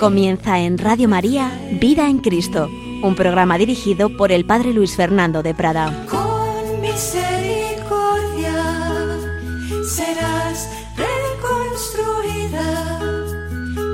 [0.00, 2.70] Comienza en Radio María Vida en Cristo,
[3.02, 6.06] un programa dirigido por el Padre Luis Fernando de Prada.
[6.08, 8.64] Con misericordia
[9.86, 12.98] serás reconstruida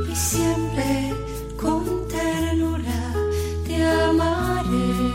[0.09, 1.13] y siempre
[1.61, 3.13] con ternura
[3.67, 5.11] te amaré.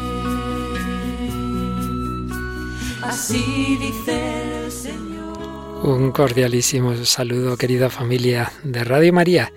[3.02, 5.38] Así dice el Señor.
[5.86, 9.54] Un cordialísimo saludo, querida familia de Radio María.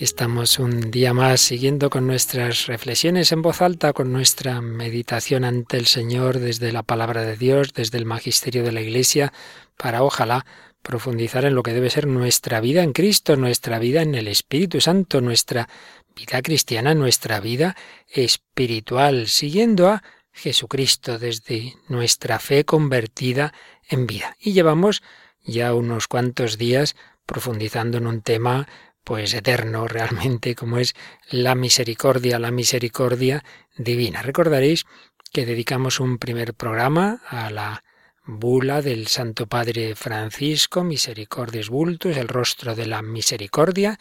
[0.00, 5.76] Estamos un día más siguiendo con nuestras reflexiones en voz alta, con nuestra meditación ante
[5.76, 9.30] el Señor desde la palabra de Dios, desde el magisterio de la Iglesia,
[9.76, 10.46] para ojalá
[10.80, 14.80] profundizar en lo que debe ser nuestra vida en Cristo, nuestra vida en el Espíritu
[14.80, 15.68] Santo, nuestra
[16.16, 17.76] vida cristiana, nuestra vida
[18.08, 23.52] espiritual, siguiendo a Jesucristo desde nuestra fe convertida
[23.86, 24.34] en vida.
[24.40, 25.02] Y llevamos
[25.44, 28.66] ya unos cuantos días profundizando en un tema
[29.04, 30.94] pues eterno realmente como es
[31.30, 33.44] la misericordia, la misericordia
[33.76, 34.22] divina.
[34.22, 34.84] Recordaréis
[35.32, 37.84] que dedicamos un primer programa a la
[38.26, 43.98] bula del Santo Padre Francisco, Misericordias Vultus, el rostro de la misericordia.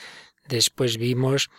[0.47, 1.49] Después vimos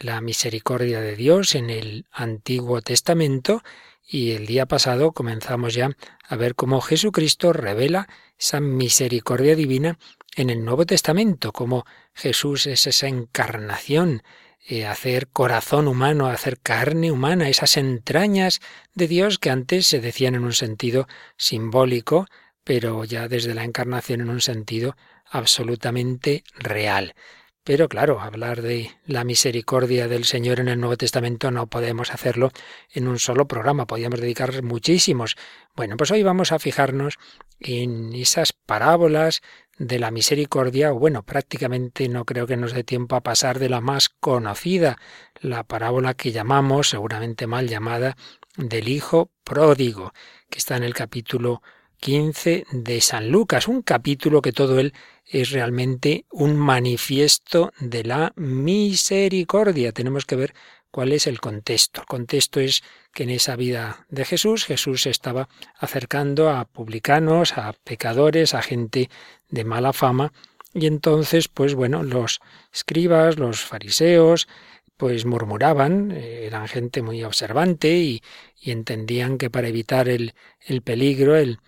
[0.00, 3.62] la misericordia de Dios en el Antiguo Testamento
[4.06, 5.90] y el día pasado comenzamos ya
[6.28, 9.98] a ver cómo Jesucristo revela esa misericordia divina
[10.36, 14.22] en el Nuevo Testamento, como Jesús es esa encarnación,
[14.68, 18.60] eh, hacer corazón humano, hacer carne humana, esas entrañas
[18.94, 22.26] de Dios que antes se decían en un sentido simbólico,
[22.64, 27.14] pero ya desde la encarnación en un sentido absolutamente real.
[27.66, 32.52] Pero claro, hablar de la misericordia del Señor en el Nuevo Testamento no podemos hacerlo
[32.92, 35.34] en un solo programa, podríamos dedicar muchísimos.
[35.74, 37.18] Bueno, pues hoy vamos a fijarnos
[37.58, 39.42] en esas parábolas
[39.78, 43.80] de la misericordia, bueno, prácticamente no creo que nos dé tiempo a pasar de la
[43.80, 44.96] más conocida,
[45.40, 48.16] la parábola que llamamos, seguramente mal llamada,
[48.56, 50.12] del Hijo Pródigo,
[50.50, 51.62] que está en el capítulo
[52.00, 54.92] 15 de San Lucas, un capítulo que todo él
[55.24, 59.92] es realmente un manifiesto de la misericordia.
[59.92, 60.54] Tenemos que ver
[60.90, 62.00] cuál es el contexto.
[62.00, 65.48] El contexto es que en esa vida de Jesús, Jesús estaba
[65.78, 69.10] acercando a publicanos, a pecadores, a gente
[69.48, 70.32] de mala fama,
[70.72, 72.40] y entonces, pues bueno, los
[72.72, 74.46] escribas, los fariseos,
[74.96, 78.22] pues murmuraban, eh, eran gente muy observante y,
[78.60, 81.60] y entendían que para evitar el, el peligro, el,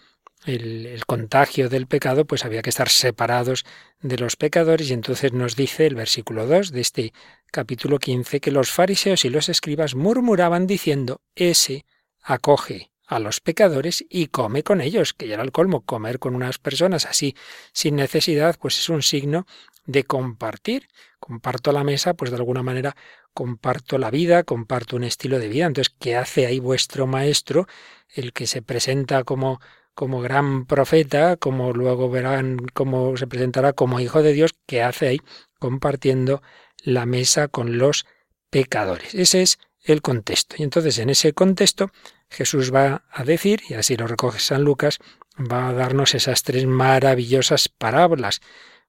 [0.45, 3.65] el, contagio del pecado, pues había que estar separados
[4.01, 7.13] de los pecadores y entonces nos dice el versículo 2 de este
[7.51, 11.85] capítulo 15 que los fariseos y los escribas murmuraban diciendo, ese
[12.23, 16.35] acoge a los pecadores y come con ellos, que ya era el colmo, comer con
[16.35, 17.35] unas personas así
[17.73, 19.47] sin necesidad, pues es un signo
[19.87, 20.89] de compartir.
[21.19, 22.95] Comparto la mesa, pues de alguna manera
[23.33, 25.67] comparto la vida, comparto un estilo de vida.
[25.67, 27.67] Entonces, ¿qué hace ahí vuestro maestro,
[28.15, 29.61] el que se presenta como
[29.99, 35.09] como gran profeta, como luego verán cómo se presentará como hijo de Dios, ¿qué hace
[35.09, 35.21] ahí
[35.59, 36.41] compartiendo
[36.85, 38.07] la mesa con los
[38.49, 39.13] pecadores?
[39.17, 40.55] Ese es el contexto.
[40.57, 41.91] Y entonces en ese contexto
[42.31, 45.01] Jesús va a decir, y así lo recoge San Lucas,
[45.37, 48.41] va a darnos esas tres maravillosas parábolas.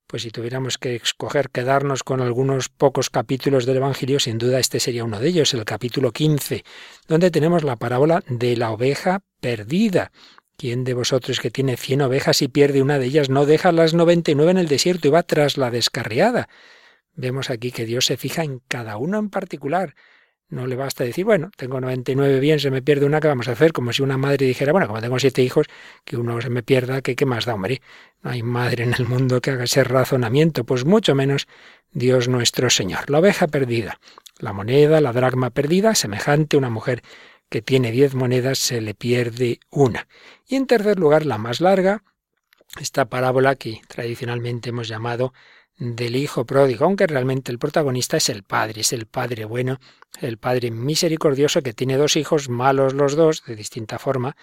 [0.05, 4.79] Pues si tuviéramos que escoger quedarnos con algunos pocos capítulos del Evangelio, sin duda este
[4.79, 6.63] sería uno de ellos, el capítulo 15,
[7.07, 10.11] donde tenemos la parábola de la oveja perdida.
[10.59, 13.93] ¿Quién de vosotros que tiene cien ovejas y pierde una de ellas no deja las
[13.93, 16.49] noventa y nueve en el desierto y va tras la descarriada?
[17.13, 19.95] Vemos aquí que Dios se fija en cada uno en particular.
[20.49, 23.53] No le basta decir, bueno, tengo 99 bien, se me pierde una, ¿qué vamos a
[23.53, 23.71] hacer?
[23.71, 25.67] Como si una madre dijera, bueno, como tengo siete hijos,
[26.03, 27.81] que uno se me pierda, ¿qué, qué más da, hombre?
[28.21, 31.47] No hay madre en el mundo que haga ese razonamiento, pues mucho menos
[31.93, 33.09] Dios nuestro Señor.
[33.09, 34.01] La oveja perdida,
[34.39, 37.01] la moneda, la dracma perdida, semejante a una mujer
[37.49, 40.07] que tiene diez monedas se le pierde una.
[40.47, 42.03] Y en tercer lugar, la más larga,
[42.79, 45.33] esta parábola que tradicionalmente hemos llamado
[45.77, 49.79] del hijo pródigo, aunque realmente el protagonista es el padre, es el padre bueno,
[50.19, 54.35] el padre misericordioso que tiene dos hijos malos los dos, de distinta forma,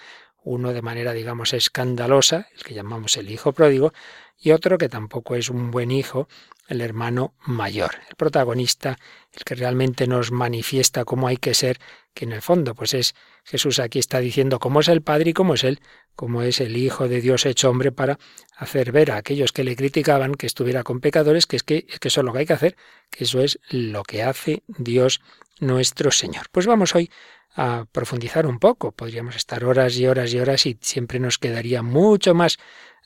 [0.43, 3.93] uno de manera, digamos, escandalosa, el que llamamos el hijo pródigo,
[4.39, 6.29] y otro que tampoco es un buen hijo,
[6.69, 7.97] el hermano mayor.
[8.09, 8.99] El protagonista,
[9.33, 11.79] el que realmente nos manifiesta cómo hay que ser,
[12.17, 13.15] que en el fondo, pues es
[13.45, 15.81] Jesús aquí está diciendo cómo es el Padre y cómo es Él,
[16.17, 18.19] cómo es el Hijo de Dios hecho hombre para
[18.57, 22.01] hacer ver a aquellos que le criticaban que estuviera con pecadores, que es que, es
[22.01, 22.77] que eso es lo que hay que hacer,
[23.11, 25.21] que eso es lo que hace Dios
[25.61, 26.47] nuestro Señor.
[26.51, 27.11] Pues vamos hoy
[27.55, 28.93] a profundizar un poco.
[28.93, 32.57] Podríamos estar horas y horas y horas y siempre nos quedaría mucho más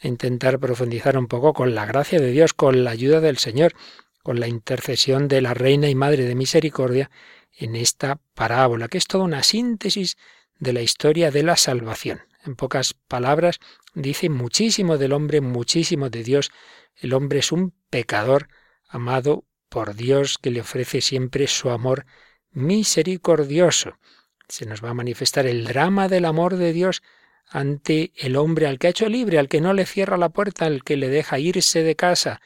[0.03, 3.75] a intentar profundizar un poco con la gracia de Dios, con la ayuda del Señor,
[4.23, 7.11] con la intercesión de la Reina y Madre de Misericordia
[7.61, 10.17] en esta parábola, que es toda una síntesis
[10.59, 12.23] de la historia de la salvación.
[12.45, 13.61] En pocas palabras,
[13.95, 16.51] dice muchísimo del hombre, muchísimo de Dios.
[16.97, 18.49] El hombre es un pecador
[18.89, 22.07] amado por Dios que le ofrece siempre su amor
[22.51, 23.97] misericordioso
[24.51, 27.03] se nos va a manifestar el drama del amor de Dios
[27.47, 30.67] ante el hombre al que ha hecho libre, al que no le cierra la puerta,
[30.67, 32.41] al que le deja irse de casa.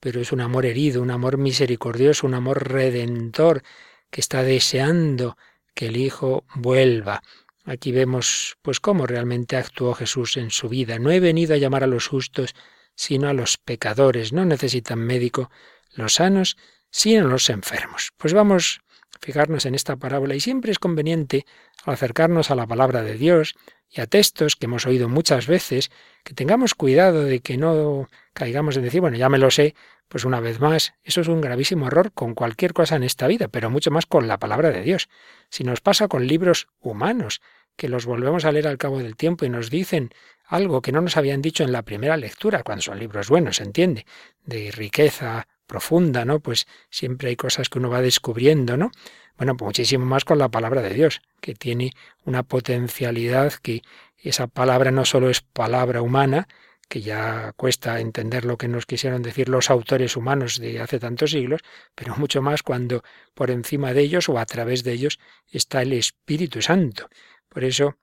[0.00, 3.62] Pero es un amor herido, un amor misericordioso, un amor redentor,
[4.10, 5.36] que está deseando
[5.74, 7.22] que el Hijo vuelva.
[7.64, 10.98] Aquí vemos pues cómo realmente actuó Jesús en su vida.
[10.98, 12.54] No he venido a llamar a los justos,
[12.94, 14.32] sino a los pecadores.
[14.32, 15.50] No necesitan médico
[15.94, 16.56] los sanos,
[16.90, 18.12] sino los enfermos.
[18.16, 18.80] Pues vamos
[19.20, 21.46] fijarnos en esta parábola y siempre es conveniente
[21.84, 23.54] acercarnos a la palabra de Dios
[23.90, 25.90] y a textos que hemos oído muchas veces,
[26.24, 29.74] que tengamos cuidado de que no caigamos en decir, bueno, ya me lo sé,
[30.08, 33.48] pues una vez más, eso es un gravísimo error con cualquier cosa en esta vida,
[33.48, 35.08] pero mucho más con la palabra de Dios.
[35.50, 37.40] Si nos pasa con libros humanos,
[37.76, 40.10] que los volvemos a leer al cabo del tiempo y nos dicen
[40.46, 43.64] algo que no nos habían dicho en la primera lectura, cuando son libros buenos, se
[43.64, 44.06] entiende,
[44.44, 46.40] de riqueza profunda, ¿no?
[46.40, 48.92] Pues siempre hay cosas que uno va descubriendo, ¿no?
[49.36, 51.92] Bueno, pues muchísimo más con la palabra de Dios, que tiene
[52.24, 53.82] una potencialidad que
[54.16, 56.48] esa palabra no solo es palabra humana,
[56.88, 61.32] que ya cuesta entender lo que nos quisieron decir los autores humanos de hace tantos
[61.32, 61.62] siglos,
[61.94, 63.02] pero mucho más cuando
[63.34, 65.18] por encima de ellos o a través de ellos
[65.50, 67.08] está el Espíritu Santo.
[67.48, 67.96] Por eso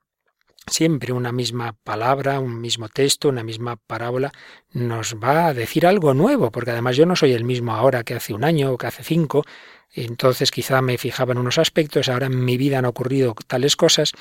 [0.66, 4.32] Siempre una misma palabra, un mismo texto, una misma parábola
[4.72, 8.14] nos va a decir algo nuevo, porque además yo no soy el mismo ahora que
[8.14, 9.44] hace un año o que hace cinco,
[9.92, 14.12] entonces quizá me fijaba en unos aspectos, ahora en mi vida han ocurrido tales cosas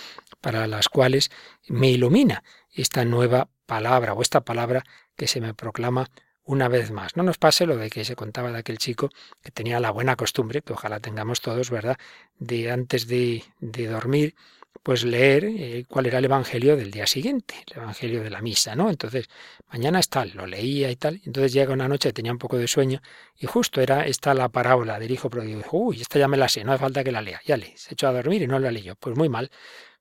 [0.41, 1.31] para las cuales
[1.69, 4.83] me ilumina esta nueva palabra o esta palabra
[5.15, 6.09] que se me proclama
[6.43, 7.15] una vez más.
[7.15, 9.09] No nos pase lo de que se contaba de aquel chico
[9.41, 11.97] que tenía la buena costumbre, que ojalá tengamos todos, ¿verdad?,
[12.37, 14.35] de antes de, de dormir
[14.81, 18.75] pues leer eh, cuál era el evangelio del día siguiente, el evangelio de la misa,
[18.75, 18.89] ¿no?
[18.89, 19.29] Entonces,
[19.71, 21.21] mañana es tal, lo leía y tal.
[21.25, 23.01] Entonces llega una noche, tenía un poco de sueño
[23.37, 25.61] y justo era esta la parábola del hijo pródigo.
[25.71, 27.39] Uy, esta ya me la sé, no hace falta que la lea.
[27.45, 28.95] Ya le, se echó a dormir y no la leyó.
[28.95, 29.51] Pues muy mal,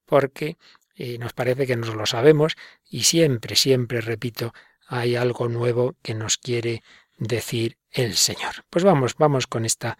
[0.04, 0.56] porque
[1.04, 2.54] eh, nos parece que nos lo sabemos
[2.88, 4.54] y siempre, siempre, repito,
[4.86, 6.84] hay algo nuevo que nos quiere
[7.18, 8.64] decir el Señor.
[8.70, 9.98] Pues vamos, vamos con esta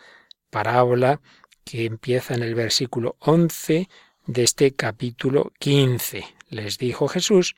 [0.49, 1.20] parábola
[1.64, 3.88] que empieza en el versículo 11
[4.26, 6.25] de este capítulo 15.
[6.50, 7.56] Les dijo Jesús,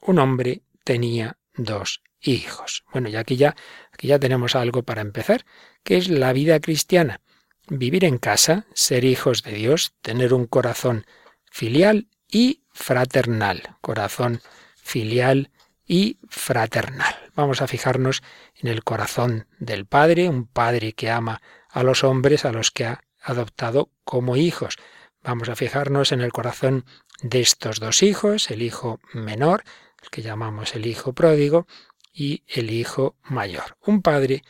[0.00, 2.84] un hombre tenía dos hijos.
[2.92, 3.56] Bueno, ya aquí ya,
[3.90, 5.44] aquí ya tenemos algo para empezar,
[5.82, 7.20] que es la vida cristiana.
[7.66, 11.06] Vivir en casa, ser hijos de Dios, tener un corazón
[11.50, 13.76] filial y fraternal.
[13.80, 14.42] Corazón
[14.74, 15.50] filial
[15.86, 17.14] y fraternal.
[17.34, 18.22] Vamos a fijarnos
[18.56, 21.40] en el corazón del Padre, un Padre que ama
[21.70, 24.76] a los hombres a los que ha adoptado como hijos.
[25.22, 26.84] Vamos a fijarnos en el corazón
[27.22, 29.64] de estos dos hijos, el hijo menor,
[30.02, 31.66] el que llamamos el hijo pródigo,
[32.14, 33.76] y el hijo mayor.
[33.84, 34.44] Un padre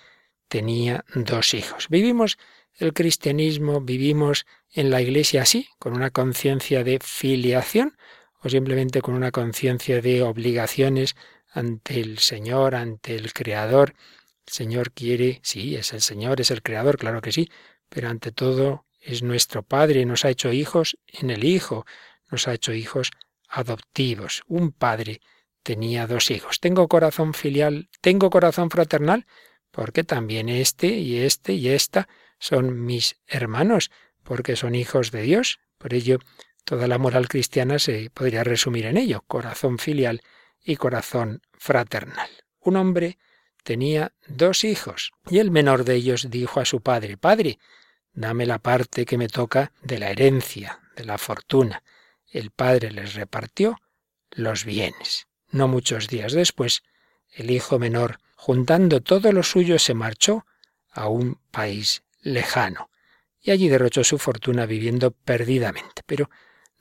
[0.48, 1.88] tenía dos hijos.
[1.88, 2.38] Vivimos
[2.76, 7.96] el cristianismo, vivimos en la iglesia así, con una conciencia de filiación
[8.40, 11.14] o simplemente con una conciencia de obligaciones
[11.50, 13.94] ante el Señor, ante el Creador.
[14.46, 17.48] El Señor quiere, sí, es el Señor, es el Creador, claro que sí,
[17.88, 21.86] pero ante todo es nuestro Padre, nos ha hecho hijos en el Hijo,
[22.30, 23.10] nos ha hecho hijos
[23.48, 24.42] adoptivos.
[24.46, 25.20] Un padre
[25.62, 26.60] tenía dos hijos.
[26.60, 29.26] Tengo corazón filial, tengo corazón fraternal,
[29.70, 32.08] porque también este y este y esta
[32.44, 33.90] son mis hermanos,
[34.22, 35.60] porque son hijos de Dios.
[35.78, 36.18] Por ello,
[36.66, 40.20] toda la moral cristiana se podría resumir en ello, corazón filial
[40.62, 42.28] y corazón fraternal.
[42.60, 43.16] Un hombre
[43.62, 47.58] tenía dos hijos, y el menor de ellos dijo a su padre, Padre,
[48.12, 51.82] dame la parte que me toca de la herencia, de la fortuna.
[52.30, 53.80] El padre les repartió
[54.30, 55.28] los bienes.
[55.50, 56.82] No muchos días después,
[57.32, 60.44] el hijo menor, juntando todo lo suyo, se marchó
[60.90, 62.90] a un país lejano,
[63.40, 66.02] y allí derrochó su fortuna viviendo perdidamente.
[66.04, 66.30] Pero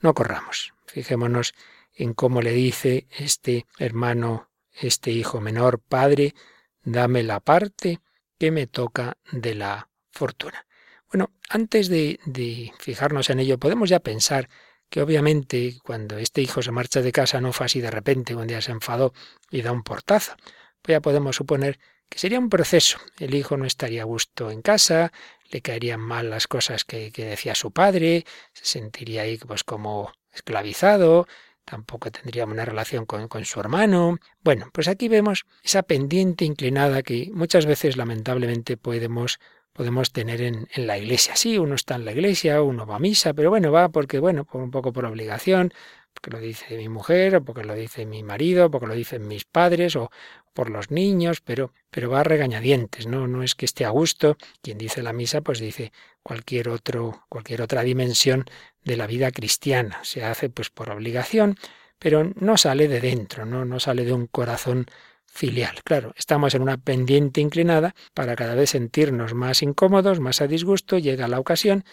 [0.00, 0.74] no corramos.
[0.86, 1.54] Fijémonos
[1.94, 6.34] en cómo le dice este hermano, este hijo menor, Padre,
[6.82, 8.00] dame la parte
[8.38, 10.66] que me toca de la fortuna.
[11.12, 14.48] Bueno, antes de, fijarnos en ello, podemos ya pensar
[14.90, 18.46] que obviamente cuando este hijo se marcha de casa no fue así de repente, un
[18.46, 19.12] día se enfadó
[19.50, 20.34] y da un portazo.
[20.82, 22.98] Pues ya podemos suponer que sería un proceso.
[23.18, 25.12] El hijo no estaría a gusto en casa,
[25.50, 30.12] le caerían mal las cosas que, que decía su padre, se sentiría ahí pues como
[30.32, 31.26] esclavizado,
[31.64, 34.18] tampoco tendría una relación con, con, su hermano.
[34.42, 39.38] Bueno, pues aquí vemos esa pendiente inclinada que muchas veces lamentablemente podemos,
[39.72, 41.36] podemos tener en, en, la iglesia.
[41.36, 44.44] Sí, uno está en la iglesia, uno va a misa, pero bueno, va porque, bueno,
[44.44, 45.72] por un poco por obligación,
[46.14, 49.44] porque lo dice mi mujer, o porque lo dice mi marido, porque lo dicen mis
[49.44, 50.10] padres, o
[50.54, 53.26] por los niños, pero, pero va a regañadientes, ¿no?
[53.26, 54.36] No es que esté a gusto.
[54.62, 55.92] Quien dice la misa, pues dice
[56.22, 58.44] cualquier otro, cualquier otra dimensión
[58.84, 59.98] de la vida cristiana.
[60.04, 61.58] Se hace pues por obligación,
[61.98, 64.86] pero no sale de dentro, no, no sale de un corazón
[65.26, 65.82] filial.
[65.82, 70.98] Claro, estamos en una pendiente inclinada para cada vez sentirnos más incómodos, más a disgusto,
[70.98, 71.84] llega la ocasión,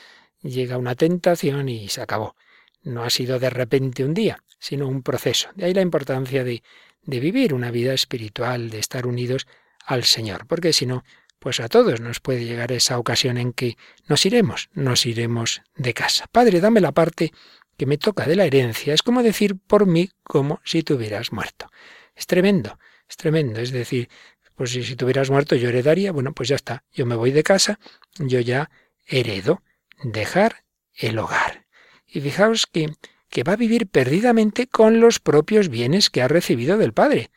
[0.41, 2.35] llega una tentación y se acabó.
[2.83, 5.49] No ha sido de repente un día, sino un proceso.
[5.55, 6.63] De ahí la importancia de,
[7.03, 9.47] vivir una vida espiritual, de estar unidos
[9.85, 11.03] al Señor, porque si no,
[11.39, 15.93] pues a todos nos puede llegar esa ocasión en que nos iremos, nos iremos de
[15.93, 16.27] casa.
[16.31, 17.31] Padre, dame la parte
[17.77, 18.93] que me toca de la herencia.
[18.93, 21.71] Es como decir por mí como si tú hubieras muerto.
[22.15, 22.77] Es tremendo,
[23.09, 23.59] es tremendo.
[23.59, 24.07] Es decir,
[24.55, 27.31] pues si, si tú hubieras muerto yo heredaría, bueno, pues ya está, yo me voy
[27.31, 27.79] de casa,
[28.19, 28.69] yo ya
[29.07, 29.63] heredo,
[30.03, 31.60] dejar el hogar.
[32.11, 32.93] Y fijaos que,
[33.29, 37.31] que va a vivir perdidamente con los propios bienes que ha recibido del Padre.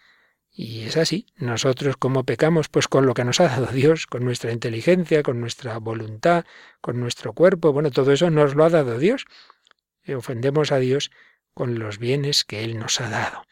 [0.50, 1.26] Y es así.
[1.36, 5.40] Nosotros como pecamos, pues con lo que nos ha dado Dios, con nuestra inteligencia, con
[5.40, 6.44] nuestra voluntad,
[6.80, 9.26] con nuestro cuerpo, bueno, todo eso nos lo ha dado Dios.
[10.04, 11.10] Y ofendemos a Dios
[11.54, 13.44] con los bienes que Él nos ha dado.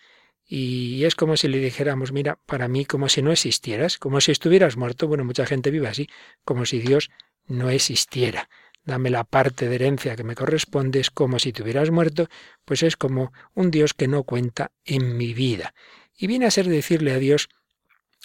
[0.45, 4.33] Y es como si le dijéramos, mira, para mí como si no existieras, como si
[4.33, 5.09] estuvieras muerto.
[5.09, 6.09] Bueno, mucha gente vive así,
[6.45, 7.11] como si Dios
[7.47, 8.49] no existiera.
[8.85, 12.29] Dame la parte de herencia que me corresponde, es como si te hubieras muerto,
[12.65, 15.75] pues es como un Dios que no cuenta en mi vida.
[16.17, 17.49] Y viene a ser decirle a Dios,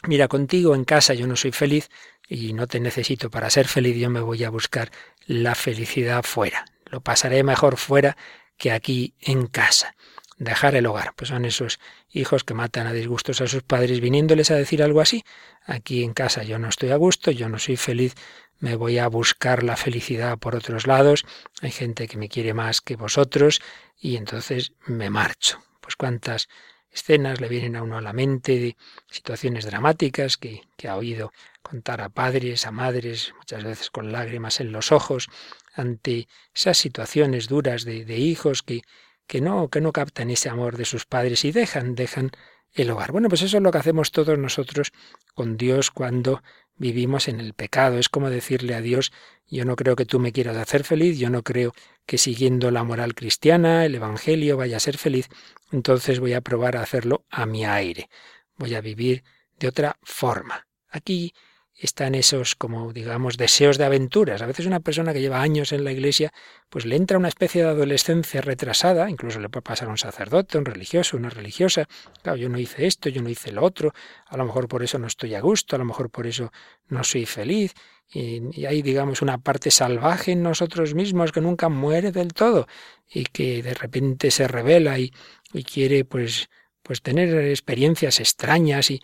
[0.08, 1.90] mira, contigo en casa yo no soy feliz
[2.28, 4.92] y no te necesito para ser feliz, yo me voy a buscar
[5.26, 6.66] la felicidad fuera.
[6.86, 8.18] Lo pasaré mejor fuera
[8.58, 9.96] que aquí en casa.
[10.38, 11.79] Dejar el hogar, pues son esos
[12.12, 15.24] hijos que matan a disgustos a sus padres viniéndoles a decir algo así.
[15.65, 18.13] Aquí en casa yo no estoy a gusto, yo no soy feliz,
[18.60, 21.25] me voy a buscar la felicidad por otros lados,
[21.62, 23.62] hay gente que me quiere más que vosotros
[24.00, 25.60] y entonces me marcho.
[25.82, 26.50] Pues cuántas
[26.91, 28.77] escenas le vienen a uno a la mente de
[29.10, 31.32] situaciones dramáticas que, que, ha oído
[31.63, 35.29] contar a padres, a madres, muchas veces con lágrimas en los ojos,
[35.74, 38.82] ante esas situaciones duras de, de hijos que,
[39.27, 42.31] que, no, que no captan ese amor de sus padres y dejan, dejan
[42.74, 43.12] el hogar.
[43.12, 44.91] Bueno, pues eso es lo que hacemos todos nosotros
[45.34, 46.41] con Dios cuando
[46.75, 47.98] vivimos en el pecado.
[47.98, 49.12] Es como decirle a Dios,
[49.48, 51.74] yo no creo que tú me quieras hacer feliz, yo no creo
[52.05, 55.29] que siguiendo la moral cristiana, el Evangelio, vaya a ser feliz,
[55.72, 58.10] entonces voy a probar a hacerlo a mi aire.
[58.57, 59.24] Voy a vivir
[59.60, 60.67] de otra forma.
[60.89, 61.34] Aquí
[61.77, 64.41] están esos, como digamos, deseos de aventuras.
[64.41, 66.34] A veces una persona que lleva años en la iglesia,
[66.69, 70.57] pues le entra una especie de adolescencia retrasada, incluso le puede pasar a un sacerdote,
[70.57, 71.88] un religioso, una religiosa.
[72.24, 73.93] Claro, yo no hice esto, yo no hice lo otro,
[74.25, 76.51] a lo mejor por eso no estoy a gusto, a lo mejor por eso
[76.88, 77.74] no soy feliz.
[78.10, 82.65] Y, hay, digamos, una parte salvaje en nosotros mismos que nunca muere del todo
[83.10, 85.13] y que de repente se revela y,
[85.53, 86.50] y quiere, pues,
[86.81, 89.01] pues tener experiencias extrañas y,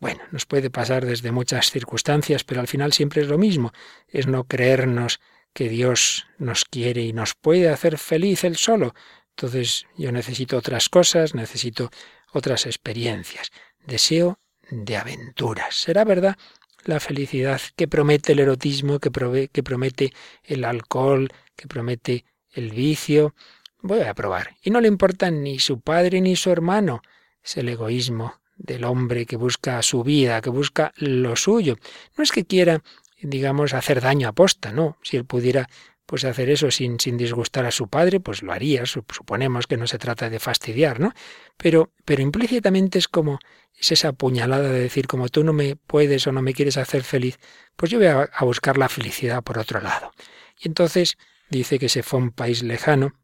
[0.00, 3.72] bueno, nos puede pasar desde muchas circunstancias, pero al final siempre es lo mismo,
[4.08, 5.20] es no creernos
[5.52, 8.94] que Dios nos quiere y nos puede hacer feliz él solo.
[9.30, 11.90] Entonces yo necesito otras cosas, necesito
[12.32, 13.50] otras experiencias.
[13.86, 14.38] Deseo
[14.70, 15.74] de aventuras.
[15.74, 16.36] ¿Será verdad
[16.84, 23.34] la felicidad que promete el erotismo, que, promete el alcohol, que promete el vicio?
[23.80, 24.56] Voy a probar.
[24.62, 27.02] Y no le importa ni su padre ni su hermano.
[27.42, 31.76] Es el egoísmo del hombre que busca su vida, que busca lo suyo.
[32.16, 32.82] No es que quiera,
[33.20, 34.98] digamos, hacer daño a posta, no.
[35.02, 35.68] Si él pudiera
[36.06, 38.84] pues hacer eso sin, sin disgustar a su padre, pues lo haría.
[38.86, 41.12] Suponemos que no se trata de fastidiar, ¿no?
[41.56, 43.38] Pero, pero implícitamente es como
[43.78, 47.02] es esa puñalada de decir, como tú no me puedes o no me quieres hacer
[47.02, 47.38] feliz,
[47.76, 50.12] pues yo voy a, buscar la felicidad por otro lado.
[50.60, 51.16] Y entonces
[51.50, 53.14] dice que se fue a un país lejano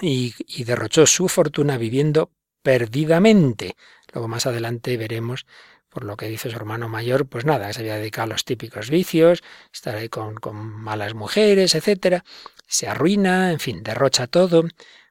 [0.00, 0.32] y
[0.64, 2.30] derrochó su fortuna viviendo
[2.62, 3.76] perdidamente.
[4.14, 5.44] Luego más adelante veremos,
[5.88, 8.88] por lo que dice su hermano mayor, pues nada, se había dedicado a los típicos
[8.88, 9.42] vicios,
[9.72, 12.24] estar ahí con, con malas mujeres, etcétera,
[12.66, 14.64] se arruina, en fin, derrocha todo.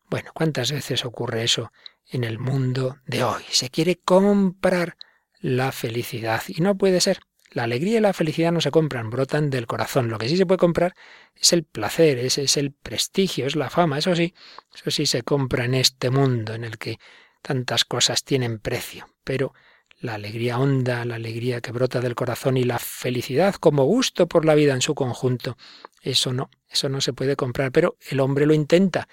[0.09, 1.71] Bueno, ¿cuántas veces ocurre eso
[2.09, 3.43] en el mundo de hoy?
[3.49, 4.97] Se quiere comprar
[5.39, 7.19] la felicidad y no puede ser.
[7.51, 10.09] La alegría y la felicidad no se compran, brotan del corazón.
[10.09, 10.95] Lo que sí se puede comprar
[11.35, 14.33] es el placer, ese es el prestigio, es la fama, eso sí,
[14.73, 16.97] eso sí se compra en este mundo en el que
[17.43, 19.53] tantas cosas tienen precio, pero
[19.99, 24.45] la alegría honda, la alegría que brota del corazón y la felicidad como gusto por
[24.45, 25.55] la vida en su conjunto.
[26.01, 29.07] Eso no, eso no se puede comprar, pero el hombre lo intenta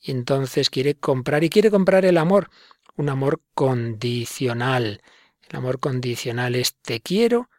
[0.00, 2.50] y entonces quiere comprar y quiere comprar el amor,
[2.96, 5.02] un amor condicional.
[5.48, 7.50] El amor condicional es te quiero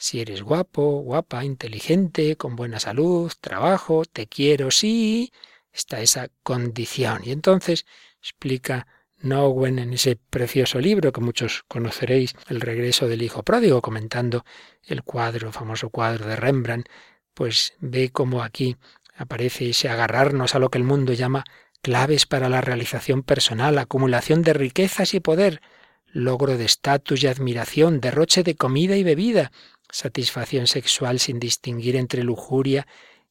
[0.00, 5.30] si eres guapo, guapa, inteligente, con buena salud, trabajo, te quiero sí,
[5.72, 7.20] está esa condición.
[7.22, 7.84] Y entonces
[8.18, 8.86] explica
[9.22, 14.44] Nowen en ese precioso libro que muchos conoceréis, El regreso del hijo pródigo, comentando
[14.84, 16.88] el cuadro, famoso cuadro de Rembrandt,
[17.34, 18.76] pues ve cómo aquí
[19.16, 21.44] aparece ese agarrarnos a lo que el mundo llama
[21.82, 25.60] claves para la realización personal, acumulación de riquezas y poder,
[26.06, 29.52] logro de estatus y admiración, derroche de comida y bebida,
[29.90, 32.86] satisfacción sexual sin distinguir entre lujuria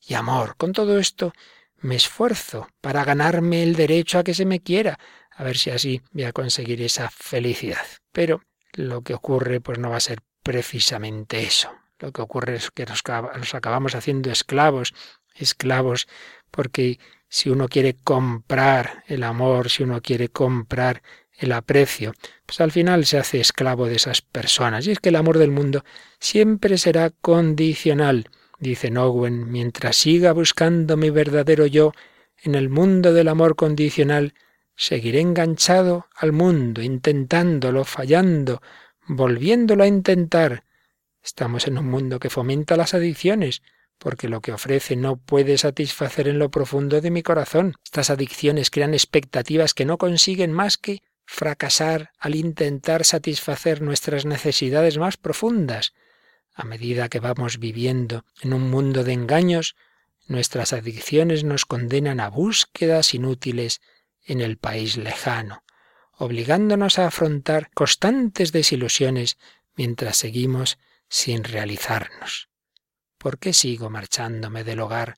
[0.08, 0.56] y amor.
[0.58, 1.34] Con todo esto
[1.78, 5.00] me esfuerzo para ganarme el derecho a que se me quiera,
[5.40, 7.86] a ver si así voy a conseguir esa felicidad.
[8.12, 8.42] Pero
[8.74, 11.72] lo que ocurre pues no va a ser precisamente eso.
[11.98, 14.94] Lo que ocurre es que nos, acabamos haciendo esclavos,
[15.36, 16.10] esclavos,
[16.52, 21.02] porque si uno quiere comprar el amor, si uno quiere comprar
[21.38, 22.12] el aprecio,
[22.46, 24.88] pues al final se hace esclavo de esas personas.
[24.88, 25.86] Y es que el amor del mundo
[26.20, 28.30] siempre será condicional,
[28.60, 31.94] dice Nowen, mientras siga buscando mi verdadero yo
[32.44, 34.34] en el mundo del amor condicional,
[34.82, 38.62] Seguiré enganchado al mundo, intentándolo, fallando,
[39.08, 40.64] volviéndolo a intentar.
[41.22, 43.62] Estamos en un mundo que fomenta las adicciones,
[43.98, 47.76] porque lo que ofrece no puede satisfacer en lo profundo de mi corazón.
[47.84, 54.98] Estas adicciones crean expectativas que no consiguen más que fracasar al intentar satisfacer nuestras necesidades
[54.98, 55.92] más profundas.
[56.54, 59.76] A medida que vamos viviendo en un mundo de engaños,
[60.28, 63.82] nuestras adicciones nos condenan a búsquedas inútiles
[64.30, 65.64] en el país lejano,
[66.18, 69.38] obligándonos a afrontar constantes desilusiones
[69.76, 70.78] mientras seguimos
[71.08, 72.50] sin realizarnos.
[73.18, 75.18] ¿Por qué sigo marchándome del hogar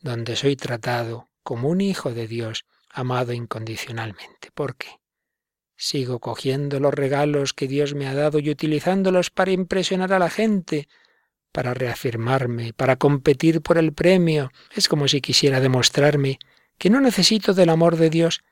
[0.00, 4.50] donde soy tratado como un hijo de Dios amado incondicionalmente?
[4.54, 5.00] ¿Por qué?
[5.76, 10.28] Sigo cogiendo los regalos que Dios me ha dado y utilizándolos para impresionar a la
[10.28, 10.88] gente,
[11.52, 14.52] para reafirmarme, para competir por el premio.
[14.74, 16.38] Es como si quisiera demostrarme
[16.76, 18.42] que no necesito del amor de Dios,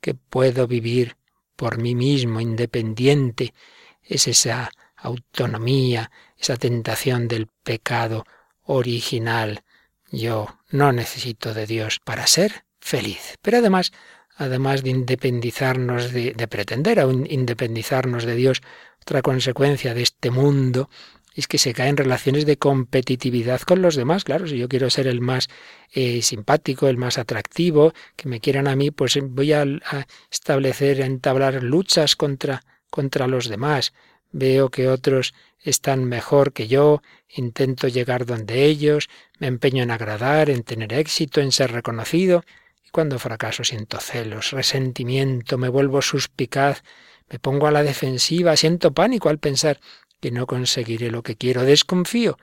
[0.00, 1.16] que puedo vivir
[1.56, 3.54] por mí mismo, independiente.
[4.02, 8.24] Es esa autonomía, esa tentación del pecado
[8.62, 9.64] original.
[10.10, 13.36] Yo no necesito de Dios para ser feliz.
[13.42, 13.92] Pero además,
[14.36, 18.62] además de independizarnos, de, de pretender aún independizarnos de Dios,
[19.00, 20.90] otra consecuencia de este mundo
[21.36, 24.24] es que se caen relaciones de competitividad con los demás.
[24.24, 25.48] Claro, si yo quiero ser el más
[25.92, 31.02] eh, simpático, el más atractivo, que me quieran a mí, pues voy a, a establecer,
[31.02, 33.92] a entablar luchas contra, contra los demás.
[34.32, 40.48] Veo que otros están mejor que yo, intento llegar donde ellos, me empeño en agradar,
[40.48, 42.44] en tener éxito, en ser reconocido,
[42.84, 46.82] y cuando fracaso siento celos, resentimiento, me vuelvo suspicaz,
[47.28, 49.80] me pongo a la defensiva, siento pánico al pensar
[50.20, 52.38] que no conseguiré lo que quiero, desconfío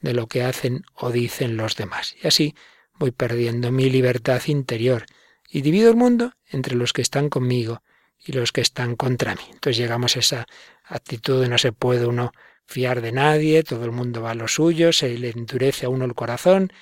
[0.00, 2.14] de lo que hacen o dicen los demás.
[2.22, 2.54] Y así
[2.98, 5.06] voy perdiendo mi libertad interior
[5.48, 7.82] y divido el mundo entre los que están conmigo
[8.24, 9.42] y los que están contra mí.
[9.50, 10.46] Entonces llegamos a esa
[10.84, 12.32] actitud de no se puede uno
[12.64, 16.04] fiar de nadie, todo el mundo va a lo suyo, se le endurece a uno
[16.04, 16.72] el corazón,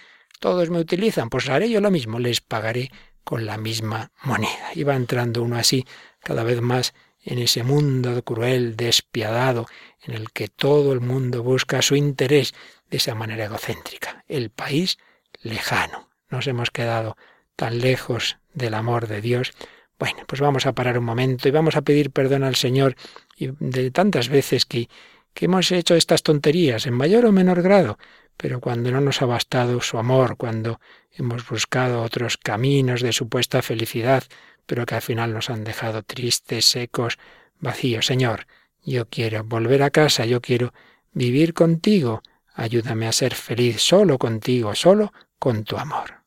[0.41, 2.91] todos me utilizan, pues haré yo lo mismo, les pagaré
[3.23, 4.71] con la misma moneda.
[4.75, 5.87] Y va entrando uno así
[6.23, 9.67] cada vez más en ese mundo cruel, despiadado,
[10.03, 12.55] en el que todo el mundo busca su interés
[12.91, 14.25] de esa manera egocéntrica.
[14.29, 14.99] El país
[15.43, 16.11] lejano.
[16.29, 17.17] Nos hemos quedado
[17.57, 19.53] tan lejos del amor de Dios.
[19.99, 22.97] Bueno, pues vamos a parar un momento y vamos a pedir perdón al Señor
[23.39, 24.89] de tantas veces que,
[25.33, 27.99] que hemos hecho estas tonterías, en mayor o menor grado,
[28.37, 30.81] pero cuando no nos ha bastado su amor, cuando
[31.13, 34.25] hemos buscado otros caminos de supuesta felicidad,
[34.67, 37.19] pero que al final nos han dejado tristes, secos,
[37.61, 38.07] vacíos.
[38.07, 38.47] Señor,
[38.85, 40.73] yo quiero volver a casa, yo quiero
[41.13, 42.23] vivir contigo.
[42.55, 46.23] Ayúdame a ser feliz solo contigo, solo con tu amor.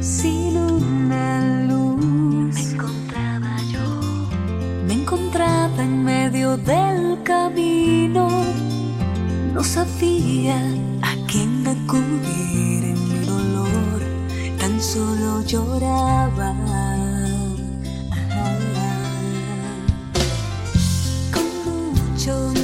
[0.00, 2.04] Sin una luz
[2.54, 4.00] me encontraba yo,
[4.86, 8.28] me encontraba en medio del camino,
[9.52, 10.56] no sabía
[11.02, 12.61] a quién acudir
[14.82, 16.52] solo lloraba.
[22.24, 22.61] estar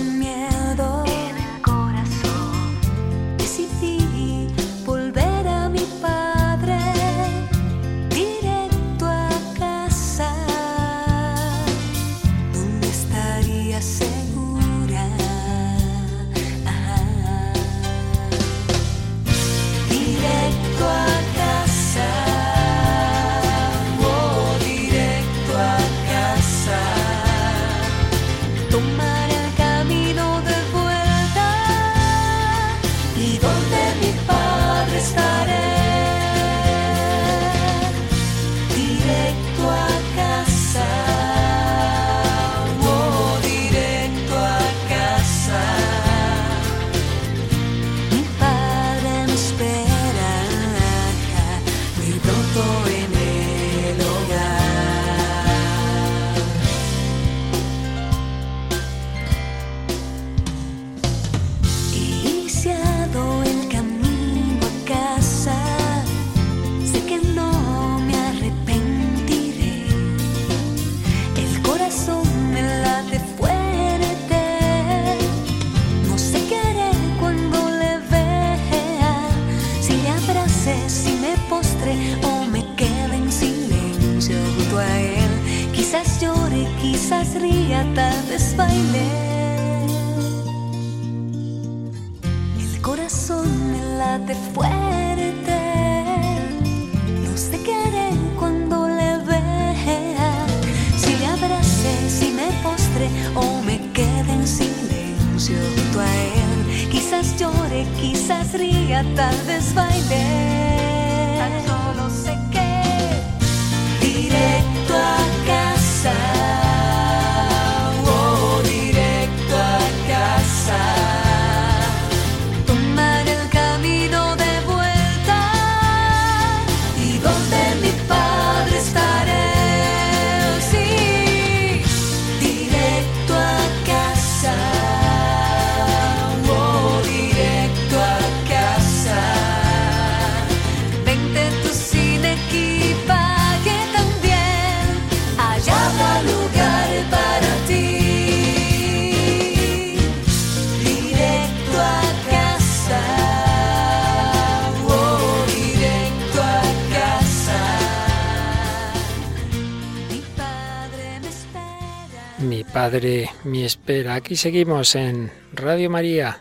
[162.81, 164.15] Padre, mi espera.
[164.15, 166.39] Aquí seguimos en Radio María,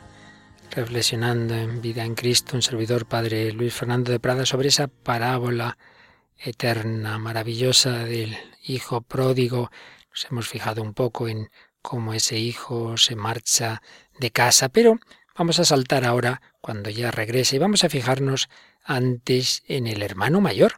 [0.70, 5.80] reflexionando en Vida en Cristo, un servidor Padre Luis Fernando de Prada, sobre esa parábola
[6.38, 9.72] eterna, maravillosa del Hijo pródigo.
[10.12, 11.50] Nos hemos fijado un poco en
[11.82, 13.82] cómo ese hijo se marcha
[14.20, 15.00] de casa, pero
[15.36, 18.48] vamos a saltar ahora cuando ya regrese y vamos a fijarnos
[18.84, 20.74] antes en el hermano mayor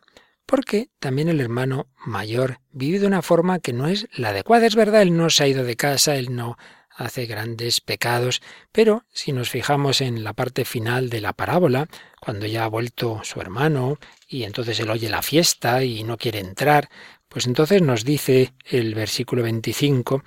[0.50, 4.66] porque también el hermano mayor vive de una forma que no es la adecuada.
[4.66, 6.58] Es verdad, él no se ha ido de casa, él no
[6.90, 11.88] hace grandes pecados, pero si nos fijamos en la parte final de la parábola,
[12.20, 16.40] cuando ya ha vuelto su hermano y entonces él oye la fiesta y no quiere
[16.40, 16.90] entrar,
[17.28, 20.24] pues entonces nos dice el versículo 25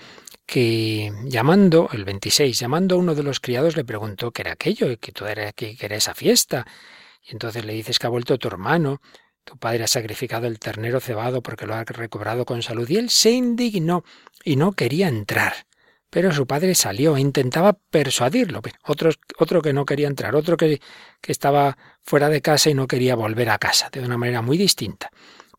[0.47, 4.97] que llamando, el 26, llamando a uno de los criados le preguntó qué era aquello,
[5.01, 6.65] que todo era, que era esa fiesta.
[7.25, 9.01] Y entonces le dices que ha vuelto tu hermano
[9.45, 12.89] tu padre ha sacrificado el ternero cebado porque lo ha recobrado con salud.
[12.89, 14.05] Y él se indignó
[14.45, 15.55] y no quería entrar.
[16.11, 18.61] Pero su padre salió e intentaba persuadirlo.
[18.85, 20.81] Otro, que no quería entrar, otro que,
[21.21, 24.59] que estaba fuera de casa y no quería volver a casa, de una manera muy
[24.59, 25.11] distinta.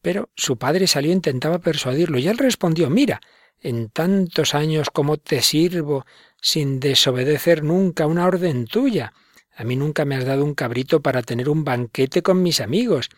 [0.01, 3.19] Pero su padre salió e intentaba persuadirlo y él respondió, mira,
[3.59, 6.05] en tantos años como te sirvo
[6.39, 9.13] sin desobedecer nunca una orden tuya.
[9.55, 13.09] A mí nunca me has dado un cabrito para tener un banquete con mis amigos.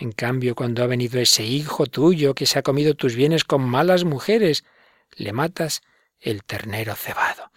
[0.00, 3.62] En cambio, cuando ha venido ese hijo tuyo que se ha comido tus bienes con
[3.62, 4.64] malas mujeres,
[5.16, 5.82] le matas
[6.20, 7.50] el ternero cebado.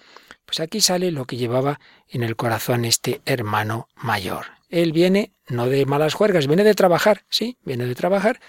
[0.45, 4.47] Pues aquí sale lo que llevaba en el corazón este hermano mayor.
[4.69, 8.39] Él viene no de malas juergas, viene de trabajar, sí, viene de trabajar,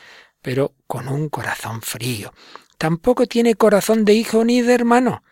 [0.40, 2.32] pero con un corazón frío.
[2.78, 5.22] Tampoco tiene corazón de hijo ni de hermano.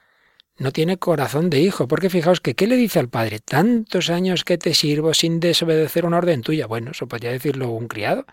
[0.58, 3.38] No tiene corazón de hijo, porque fijaos que ¿qué le dice al padre?
[3.38, 6.66] Tantos años que te sirvo sin desobedecer una orden tuya.
[6.66, 8.26] Bueno, eso podría decirlo un criado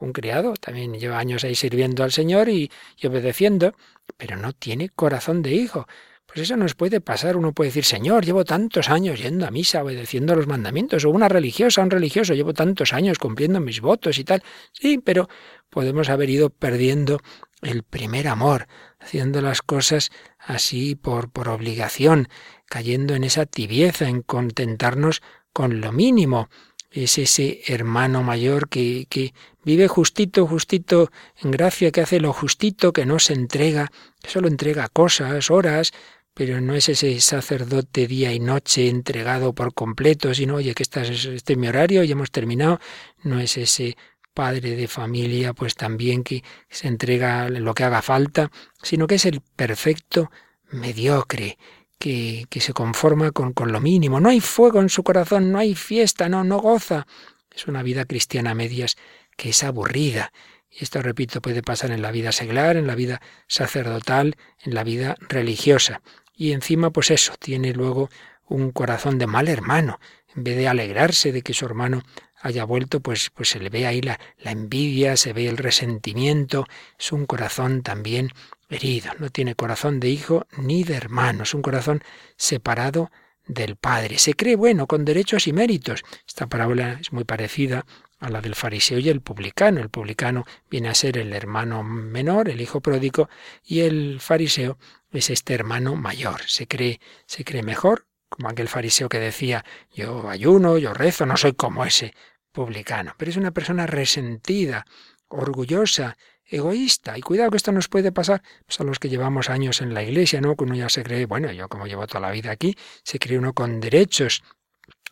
[0.00, 2.70] un criado, también lleva años ahí sirviendo al Señor y,
[3.04, 3.74] obedeciendo,
[4.16, 5.86] pero no tiene corazón de hijo.
[6.26, 7.36] Pues eso nos puede pasar.
[7.36, 11.10] Uno puede decir, Señor, llevo tantos años yendo a misa, obedeciendo a los mandamientos, o
[11.10, 14.42] una religiosa, un religioso, llevo tantos años cumpliendo mis votos y tal.
[14.72, 15.28] Sí, pero
[15.70, 17.20] podemos haber ido perdiendo
[17.62, 18.68] el primer amor,
[19.00, 22.28] haciendo las cosas así por, por obligación,
[22.66, 26.48] cayendo en esa tibieza, en contentarnos con lo mínimo
[26.90, 29.32] es ese hermano mayor que,
[29.64, 31.10] vive justito, justito
[31.42, 33.90] en gracia, que hace lo justito, que no se entrega,
[34.22, 35.92] que solo entrega cosas, horas,
[36.34, 41.02] pero no es ese sacerdote día y noche entregado por completo, sino, oye, que este
[41.02, 42.80] es mi horario, y hemos terminado,
[43.22, 43.96] no es ese
[44.34, 48.50] padre de familia, pues también que se entrega lo que haga falta,
[48.82, 50.30] sino que es el perfecto
[50.70, 51.58] mediocre,
[52.00, 54.20] que, se conforma con, con, lo mínimo.
[54.20, 57.06] No hay fuego en su corazón, no hay fiesta, no, no goza.
[57.54, 58.96] Es una vida cristiana a medias
[59.36, 60.32] que es aburrida.
[60.70, 64.82] Y esto, repito, puede pasar en la vida seglar, en la vida sacerdotal, en la
[64.82, 66.00] vida religiosa.
[66.34, 68.08] Y encima, pues eso, tiene luego
[68.48, 70.00] un corazón de mal hermano.
[70.34, 72.02] En vez de alegrarse de que su hermano
[72.40, 76.66] haya vuelto, pues, pues se le ve ahí la, la envidia, se ve el resentimiento.
[76.98, 78.30] Es un corazón también
[78.70, 82.02] herido, no tiene corazón de hijo ni de hermano, es un corazón
[82.36, 83.10] separado
[83.46, 84.18] del Padre.
[84.18, 86.02] Se cree bueno, con derechos y méritos.
[86.26, 87.84] Esta parábola es muy parecida
[88.20, 89.80] a la del fariseo y el publicano.
[89.80, 93.28] El publicano viene a ser el hermano menor, el hijo pródigo,
[93.64, 94.78] y el fariseo
[95.10, 96.42] es este hermano mayor.
[96.46, 101.36] Se cree, se cree mejor, como aquel fariseo que decía, yo ayuno, yo rezo, no
[101.36, 102.14] soy como ese
[102.52, 103.14] publicano.
[103.16, 104.86] Pero es una persona resentida,
[105.28, 106.16] orgullosa,
[106.50, 107.16] egoísta.
[107.16, 110.02] Y cuidado que esto nos puede pasar pues, a los que llevamos años en la
[110.02, 110.56] iglesia, ¿no?
[110.56, 113.38] Que uno ya se cree, bueno, yo como llevo toda la vida aquí, se cree
[113.38, 114.42] uno con derechos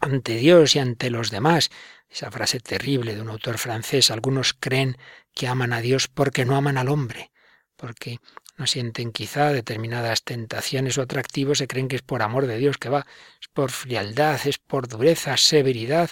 [0.01, 1.71] ante Dios y ante los demás.
[2.11, 4.97] Esa frase terrible de un autor francés, algunos creen
[5.35, 7.31] que aman a Dios porque no aman al hombre,
[7.77, 8.19] porque
[8.57, 12.77] no sienten quizá determinadas tentaciones o atractivos, se creen que es por amor de Dios
[12.79, 13.07] que va,
[13.41, 16.11] es por frialdad, es por dureza, severidad.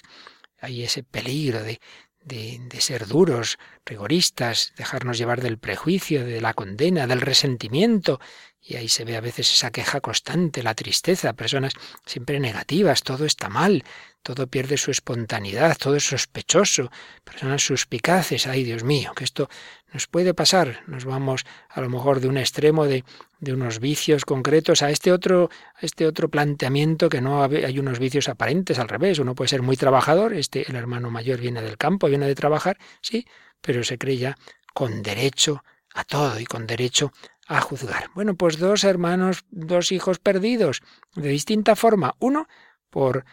[0.61, 1.81] Hay ese peligro de,
[2.27, 8.21] de, ser duros, rigoristas, dejarnos llevar del prejuicio, de la condena, del resentimiento.
[8.61, 11.73] Y ahí se ve a veces esa queja constante, la tristeza, personas
[12.05, 13.85] siempre negativas, todo está mal,
[14.27, 16.91] todo pierde su espontaneidad, todo es sospechoso,
[17.23, 19.49] personas suspicaces, ay Dios mío, que esto
[19.93, 23.05] nos puede pasar, nos vamos a lo mejor de un extremo de,
[23.39, 28.01] de unos vicios concretos a este otro, a este otro planteamiento que no hay unos
[28.01, 31.79] vicios aparentes, al revés, uno puede ser muy trabajador, este el hermano mayor viene del
[31.79, 33.29] campo, viene de trabajar, sí,
[33.61, 34.37] pero se cree ya
[34.75, 35.63] con derecho
[35.95, 37.13] a todo y con derecho
[37.47, 38.11] a juzgar.
[38.13, 40.83] Bueno, pues dos hermanos, dos hijos perdidos,
[41.15, 42.17] de distinta forma.
[42.19, 42.49] Uno
[42.91, 43.25] por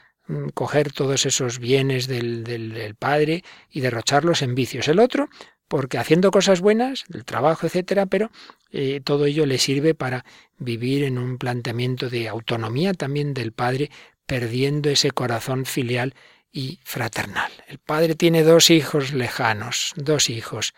[0.54, 4.88] coger todos esos bienes del, del, padre y derrocharlos en vicios.
[4.88, 5.30] El otro,
[5.68, 8.32] porque haciendo cosas buenas, del trabajo, etcétera, pero
[8.72, 10.24] eh, todo ello le sirve para
[10.58, 13.92] vivir en un planteamiento de autonomía también del padre,
[14.26, 16.16] perdiendo ese corazón filial
[16.52, 17.52] y fraternal.
[17.68, 20.74] El padre tiene dos hijos lejanos, dos hijos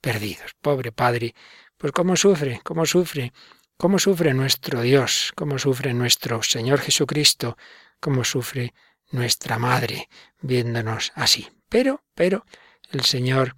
[0.00, 0.52] perdidos.
[0.60, 1.34] Pobre padre,
[1.78, 3.32] pues cómo sufre, cómo sufre,
[3.76, 7.56] cómo sufre nuestro Dios, cómo sufre nuestro Señor Jesucristo,
[8.00, 8.74] cómo sufre
[9.10, 10.08] nuestra madre
[10.40, 11.48] viéndonos así.
[11.68, 12.44] Pero, pero,
[12.90, 13.56] el Señor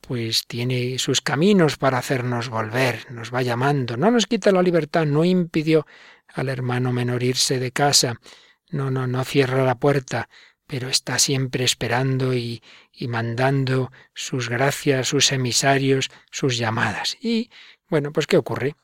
[0.00, 5.04] pues tiene sus caminos para hacernos volver, nos va llamando, no nos quita la libertad,
[5.04, 5.86] no impidió
[6.32, 8.14] al hermano menor irse de casa,
[8.70, 10.28] no, no, no cierra la puerta,
[10.66, 17.16] pero está siempre esperando y, y mandando sus gracias, sus emisarios, sus llamadas.
[17.20, 17.50] Y
[17.88, 18.76] bueno, pues ¿qué ocurre?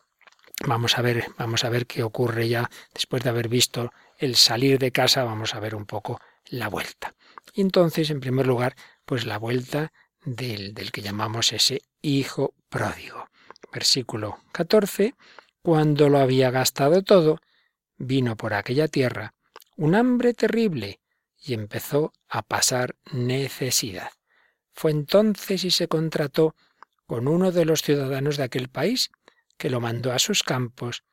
[0.66, 3.92] Vamos a ver, vamos a ver qué ocurre ya después de haber visto
[4.24, 7.14] el salir de casa, vamos a ver un poco la vuelta.
[7.52, 9.92] Y entonces, en primer lugar, pues la vuelta
[10.24, 13.28] del, del que llamamos ese hijo pródigo.
[13.72, 15.14] Versículo 14.
[15.62, 17.40] Cuando lo había gastado todo,
[17.96, 19.34] vino por aquella tierra
[19.76, 21.00] un hambre terrible
[21.38, 24.10] y empezó a pasar necesidad.
[24.72, 26.54] Fue entonces y se contrató
[27.06, 29.10] con uno de los ciudadanos de aquel país,
[29.58, 31.04] que lo mandó a sus campos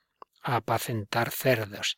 [0.42, 1.98] a apacentar cerdos.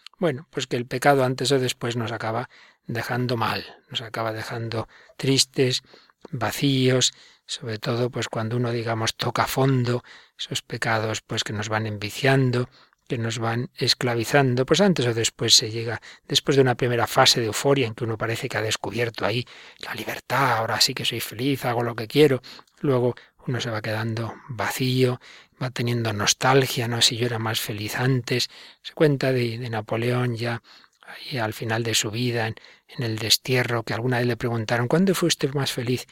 [0.21, 2.47] Bueno, pues que el pecado antes o después nos acaba
[2.85, 5.81] dejando mal, nos acaba dejando tristes,
[6.29, 7.11] vacíos,
[7.47, 10.03] sobre todo pues cuando uno digamos toca fondo,
[10.37, 12.69] esos pecados pues que nos van enviciando,
[13.07, 17.39] que nos van esclavizando, pues antes o después se llega, después de una primera fase
[17.39, 19.43] de euforia en que uno parece que ha descubierto ahí
[19.79, 22.43] la libertad, ahora sí que soy feliz, hago lo que quiero,
[22.81, 23.15] luego
[23.47, 25.19] uno se va quedando vacío,
[25.61, 27.01] va teniendo nostalgia, ¿no?
[27.01, 28.49] Si yo era más feliz antes.
[28.81, 30.61] Se cuenta de, Napoleón ya
[31.01, 32.55] ahí al final de su vida, en,
[32.99, 36.07] el destierro, que alguna vez le preguntaron, ¿cuándo fue usted más feliz?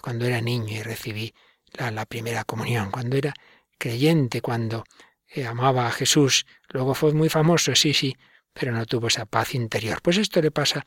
[0.00, 1.34] Cuando era niño y recibí
[1.72, 3.34] la, primera comunión, cuando era
[3.78, 4.84] creyente, cuando
[5.28, 6.46] eh, amaba a Jesús.
[6.70, 8.16] Luego fue muy famoso, sí, sí,
[8.52, 10.00] pero no tuvo esa paz interior.
[10.02, 10.84] Pues esto le pasa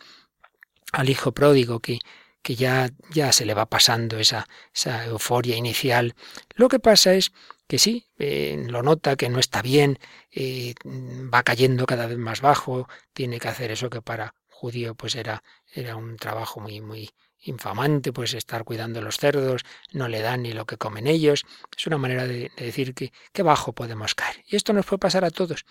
[0.91, 1.99] al hijo pródigo que
[2.47, 6.15] que ya, ya se le va pasando esa, esa euforia inicial.
[6.55, 7.33] Lo que pasa es
[7.67, 9.99] que sí, eh, lo nota que no está bien,
[10.31, 15.15] eh, va cayendo cada vez más bajo, tiene que hacer eso que para judío pues
[15.15, 20.43] era, era un trabajo muy, muy infamante, pues estar cuidando los cerdos, no le dan
[20.43, 21.45] ni lo que comen ellos.
[21.77, 24.43] Es una manera de, decir que, qué bajo podemos caer.
[24.47, 25.65] Y esto nos puede pasar a todos.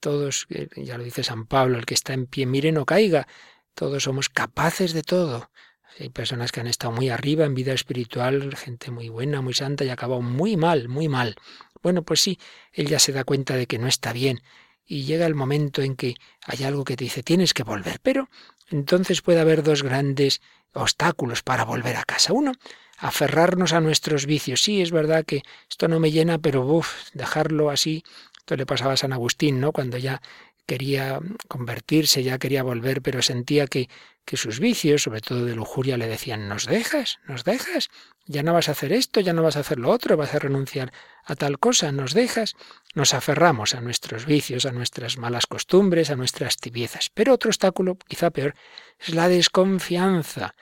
[0.00, 3.26] Todos, eh, ya lo dice San Pablo, el que está en pie, mire, no caiga.
[3.74, 5.50] Todos somos capaces de todo.
[5.98, 9.84] Hay personas que han estado muy arriba en vida espiritual, gente muy buena, muy santa
[9.84, 11.36] y ha acabado muy mal, muy mal.
[11.82, 12.38] Bueno, pues sí,
[12.72, 14.42] él ya se da cuenta de que no está bien
[14.86, 18.28] y llega el momento en que hay algo que te dice tienes que volver, pero
[18.70, 20.40] entonces puede haber dos grandes
[20.72, 22.32] obstáculos para volver a casa.
[22.32, 22.52] Uno,
[22.98, 24.62] aferrarnos a nuestros vicios.
[24.62, 28.04] Sí, es verdad que esto no me llena, pero uff, dejarlo así.
[28.38, 29.72] Esto le pasaba a San Agustín, ¿no?
[29.72, 30.20] Cuando ya
[30.66, 33.88] quería convertirse, ya quería volver, pero sentía que,
[34.24, 37.90] que sus vicios, sobre todo de lujuria, le decían, nos dejas, nos dejas,
[38.26, 40.38] ya no vas a hacer esto, ya no vas a hacer lo otro, vas a
[40.38, 40.92] renunciar
[41.24, 42.54] a tal cosa, nos dejas.
[42.94, 47.10] Nos aferramos a nuestros vicios, a nuestras malas costumbres, a nuestras tibiezas.
[47.12, 48.54] Pero otro obstáculo, quizá peor,
[48.98, 50.54] es la desconfianza.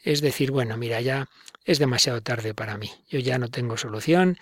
[0.00, 1.28] Es decir, bueno, mira, ya
[1.64, 4.38] es demasiado tarde para mí, yo ya no tengo solución,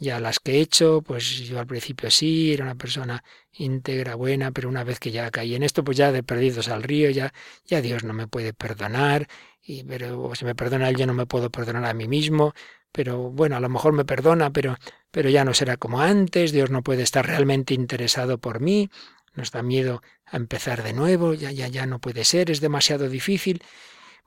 [0.00, 4.50] ya las que he hecho, pues yo al principio sí, era una persona íntegra, buena,
[4.50, 7.32] pero una vez que ya caí en esto, pues ya de perdidos al río, ya,
[7.66, 9.28] ya Dios no me puede perdonar,
[9.62, 12.54] y pero si me perdona él, yo no me puedo perdonar a mí mismo,
[12.92, 14.76] pero bueno, a lo mejor me perdona, pero,
[15.10, 18.90] pero ya no será como antes, Dios no puede estar realmente interesado por mí,
[19.34, 23.08] nos da miedo a empezar de nuevo, ya, ya, ya no puede ser, es demasiado
[23.08, 23.62] difícil.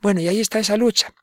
[0.02, 1.14] Bueno, y ahí está esa lucha.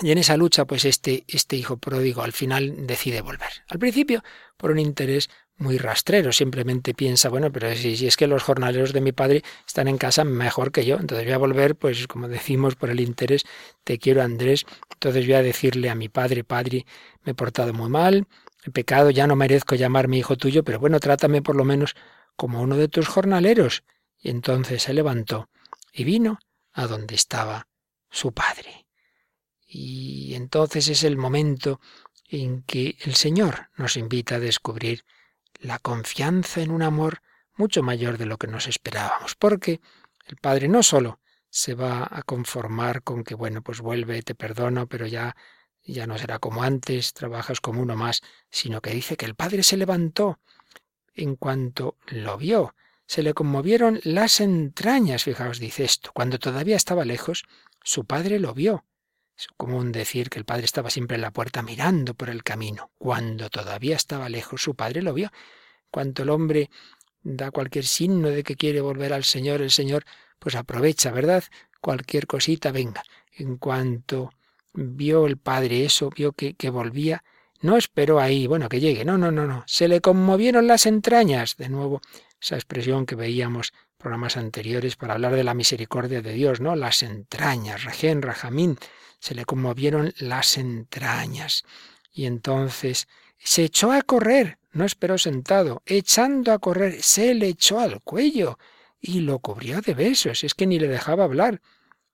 [0.00, 3.50] Y en esa lucha, pues este, este hijo pródigo al final decide volver.
[3.68, 4.22] Al principio,
[4.56, 8.92] por un interés muy rastrero, simplemente piensa, bueno, pero si, si, es que los jornaleros
[8.92, 12.26] de mi padre están en casa mejor que yo, entonces voy a volver, pues como
[12.26, 13.44] decimos, por el interés,
[13.84, 16.86] te quiero Andrés, entonces voy a decirle a mi padre, padre,
[17.22, 18.26] me he portado muy mal,
[18.64, 21.94] he pecado, ya no merezco llamarme hijo tuyo, pero bueno, trátame por lo menos
[22.36, 23.84] como uno de tus jornaleros.
[24.18, 25.48] Y entonces se levantó
[25.92, 26.38] y vino
[26.72, 27.66] a donde estaba
[28.10, 28.81] su padre.
[29.74, 31.80] Y entonces es el momento
[32.28, 35.06] en que el Señor nos invita a descubrir
[35.60, 37.22] la confianza en un amor
[37.54, 39.80] mucho mayor de lo que nos esperábamos, porque
[40.26, 44.88] el Padre no solo se va a conformar con que, bueno, pues vuelve, te perdono,
[44.88, 45.36] pero ya,
[45.82, 49.62] ya no será como antes, trabajas como uno más, sino que dice que el Padre
[49.62, 50.38] se levantó
[51.14, 52.74] en cuanto lo vio.
[53.06, 56.10] Se le conmovieron las entrañas, fijaos, dice esto.
[56.12, 57.44] Cuando todavía estaba lejos,
[57.82, 58.84] su Padre lo vio
[59.42, 62.92] es común decir que el padre estaba siempre en la puerta mirando por el camino.
[62.96, 65.32] Cuando todavía estaba lejos, su padre lo vio.
[65.90, 66.70] Cuando el hombre
[67.24, 70.04] da cualquier signo de que quiere volver al Señor, el Señor
[70.38, 71.42] pues aprovecha, ¿verdad?
[71.80, 73.02] Cualquier cosita, venga.
[73.32, 74.32] En cuanto
[74.74, 77.24] vio el padre eso, vio que, que volvía,
[77.62, 81.56] no esperó ahí, bueno, que llegue, no, no, no, no, se le conmovieron las entrañas,
[81.56, 82.00] de nuevo,
[82.40, 86.74] esa expresión que veíamos en programas anteriores para hablar de la misericordia de Dios, ¿no?
[86.74, 88.78] Las entrañas, Rajen, Rajamín,
[89.22, 91.62] se le conmovieron las entrañas.
[92.12, 93.06] Y entonces
[93.38, 98.58] se echó a correr, no esperó sentado, echando a correr, se le echó al cuello
[99.00, 101.60] y lo cubrió de besos, es que ni le dejaba hablar.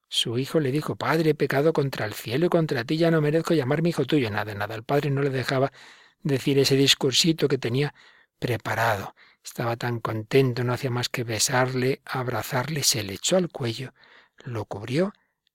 [0.07, 3.21] Su hijo le dijo, Padre, he pecado contra el cielo y contra ti, ya no
[3.21, 4.29] merezco llamarme hijo tuyo.
[4.29, 5.71] Nada, nada, el padre no le dejaba
[6.21, 7.95] decir ese discursito que tenía
[8.37, 9.15] preparado.
[9.43, 13.95] Estaba tan contento, no hacía más que besarle, abrazarle, se le echó al cuello,
[14.45, 15.11] lo cubrió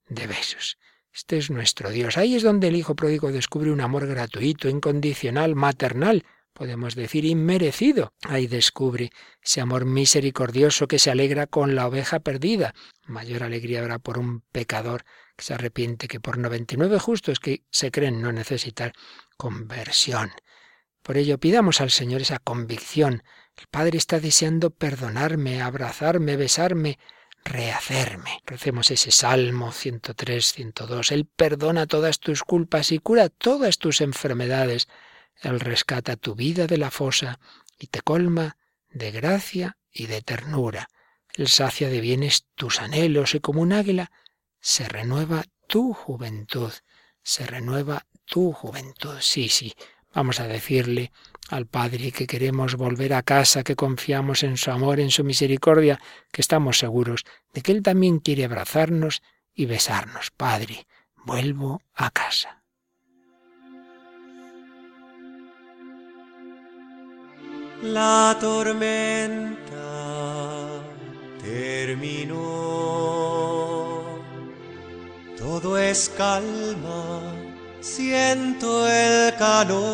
[0.09, 0.79] de besos.
[1.15, 2.19] Este es nuestro Dios.
[2.19, 8.13] Ahí es donde el Hijo Pródigo descubre un amor gratuito, incondicional, maternal, podemos decir inmerecido.
[8.23, 12.75] Ahí descubre ese amor misericordioso que se alegra con la oveja perdida.
[13.07, 15.05] Mayor alegría habrá por un pecador
[15.37, 18.93] que se arrepiente que por 99 justos que se creen no necesitar
[19.37, 20.33] conversión.
[21.01, 23.23] Por ello pidamos al Señor esa convicción.
[23.57, 26.99] El Padre está deseando perdonarme, abrazarme, besarme,
[27.45, 28.41] rehacerme.
[28.47, 31.13] Recemos ese Salmo 103, 102.
[31.13, 34.89] Él perdona todas tus culpas y cura todas tus enfermedades.
[35.43, 37.39] Él rescata tu vida de la fosa
[37.79, 38.57] y te colma
[38.91, 40.89] de gracia y de ternura.
[41.35, 44.11] Él sacia de bienes tus anhelos y como un águila
[44.61, 46.73] se renueva tu juventud.
[47.23, 49.17] Se renueva tu juventud.
[49.21, 49.75] Sí, sí.
[50.15, 51.13] Vamos a decirle
[51.51, 56.01] al Padre que queremos volver a casa, que confiamos en su amor, en su misericordia,
[56.33, 59.23] que estamos seguros de que Él también quiere abrazarnos
[59.55, 60.31] y besarnos.
[60.31, 60.87] Padre,
[61.25, 62.63] vuelvo a casa.
[67.83, 69.61] La tormenta
[71.43, 72.41] terminó,
[75.37, 77.34] todo es calma
[77.85, 79.85] siento el calor,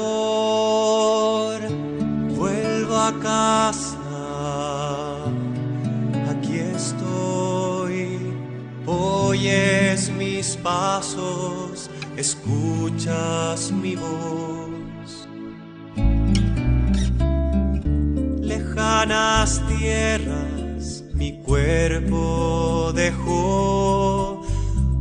[2.36, 3.98] vuelvo a casa,
[6.30, 8.32] aquí estoy,
[8.86, 15.26] oyes mis pasos, escuchas mi voz.
[18.40, 24.46] Lejanas tierras, mi cuerpo dejó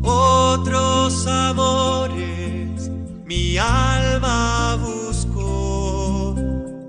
[0.01, 2.68] otros amores
[3.29, 6.33] mi alma busco,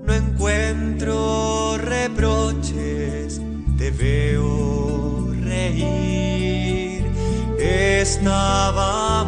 [0.03, 3.39] no encuentro reproches,
[3.77, 7.05] te veo reír.
[7.59, 9.23] Estaba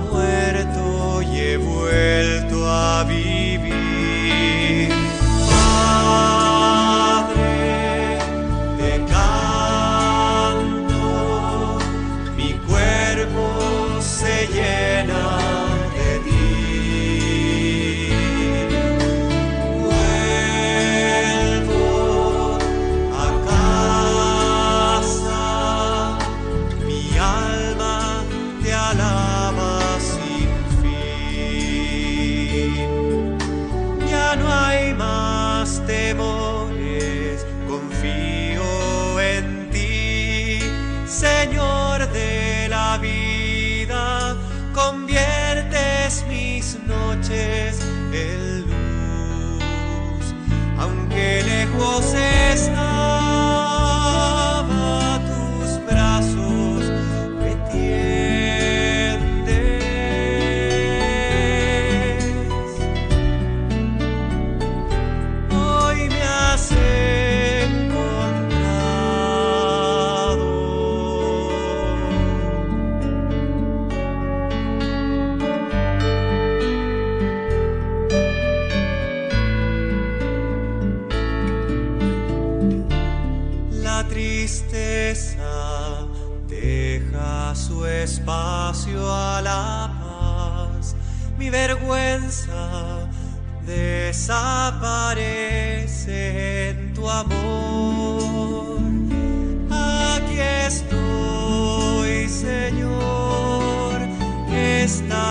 [104.84, 105.23] Esta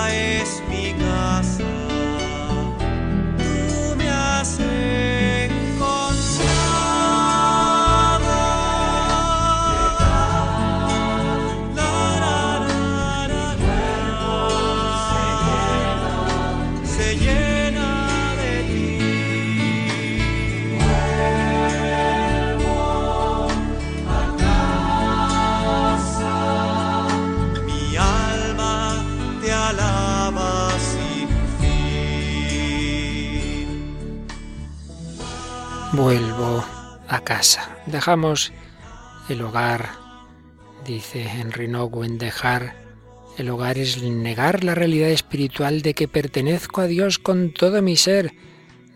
[37.93, 38.55] Dejamos
[39.29, 39.91] el hogar,
[40.87, 42.75] dice Henry Nowen, dejar
[43.37, 47.99] el hogar es negar la realidad espiritual de que pertenezco a Dios con todo mi
[47.99, 48.33] ser,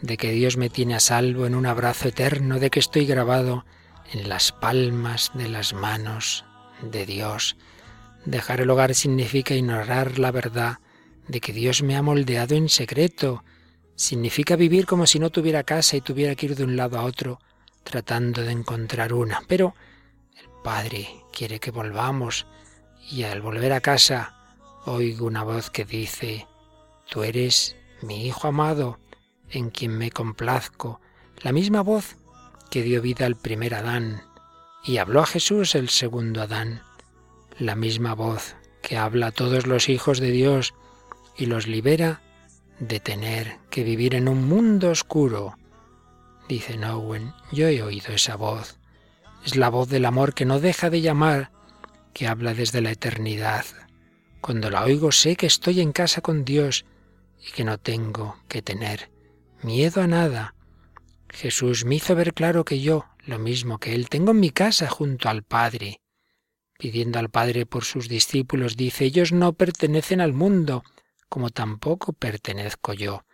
[0.01, 3.67] de que Dios me tiene a salvo en un abrazo eterno, de que estoy grabado
[4.15, 6.47] en las palmas de las manos
[6.81, 7.59] de Dios.
[8.25, 10.79] Dejar el hogar significa ignorar la verdad
[11.29, 13.45] de que Dios me ha moldeado en secreto,
[13.95, 17.05] Significa vivir como si no tuviera casa y tuviera que ir de un lado a
[17.05, 17.41] otro
[17.87, 19.43] tratando de encontrar una.
[19.47, 19.75] Pero
[20.37, 22.47] el Padre quiere que volvamos
[23.11, 24.35] y al volver a casa
[24.85, 26.47] oigo una voz que dice,
[27.09, 28.99] Tú eres mi Hijo amado,
[29.49, 31.01] en quien me complazco.
[31.43, 32.17] La misma voz
[32.71, 34.23] que dio vida al primer Adán
[34.85, 36.83] y habló a Jesús el segundo Adán.
[37.59, 40.75] La misma voz que habla a todos los hijos de Dios
[41.37, 42.21] y los libera
[42.81, 45.57] de tener que vivir en un mundo oscuro.
[46.49, 48.79] Dice Nowen, yo he oído esa voz.
[49.45, 51.51] Es la voz del amor que no deja de llamar,
[52.13, 53.65] que habla desde la eternidad.
[54.41, 56.85] Cuando la oigo sé que estoy en casa con Dios
[57.47, 59.11] y que no tengo que tener
[59.63, 60.55] miedo a nada.
[61.29, 64.89] Jesús me hizo ver claro que yo, lo mismo que Él, tengo en mi casa
[64.89, 66.01] junto al Padre.
[66.79, 70.85] Pidiendo al Padre por sus discípulos, dice, ellos no pertenecen al mundo,
[71.29, 73.25] como tampoco pertenezco yo.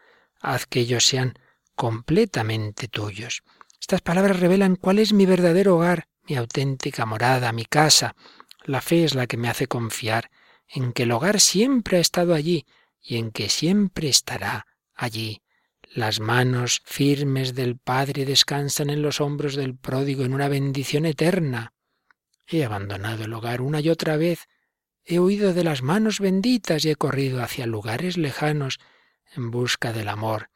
[0.40, 1.34] Haz que ellos sean
[1.82, 3.42] completamente tuyos.
[3.80, 8.14] Estas palabras revelan cuál es mi verdadero hogar, mi auténtica morada, mi casa.
[8.62, 10.30] La fe es la que me hace confiar
[10.68, 12.66] en que el hogar siempre ha estado allí
[13.00, 15.42] y en que siempre estará allí.
[15.92, 21.72] Las manos firmes del Padre descansan en los hombros del pródigo en una bendición eterna.
[22.46, 24.46] He abandonado el hogar una y otra vez,
[25.04, 28.78] he huido de las manos benditas y he corrido hacia lugares lejanos
[29.34, 30.51] en busca del amor.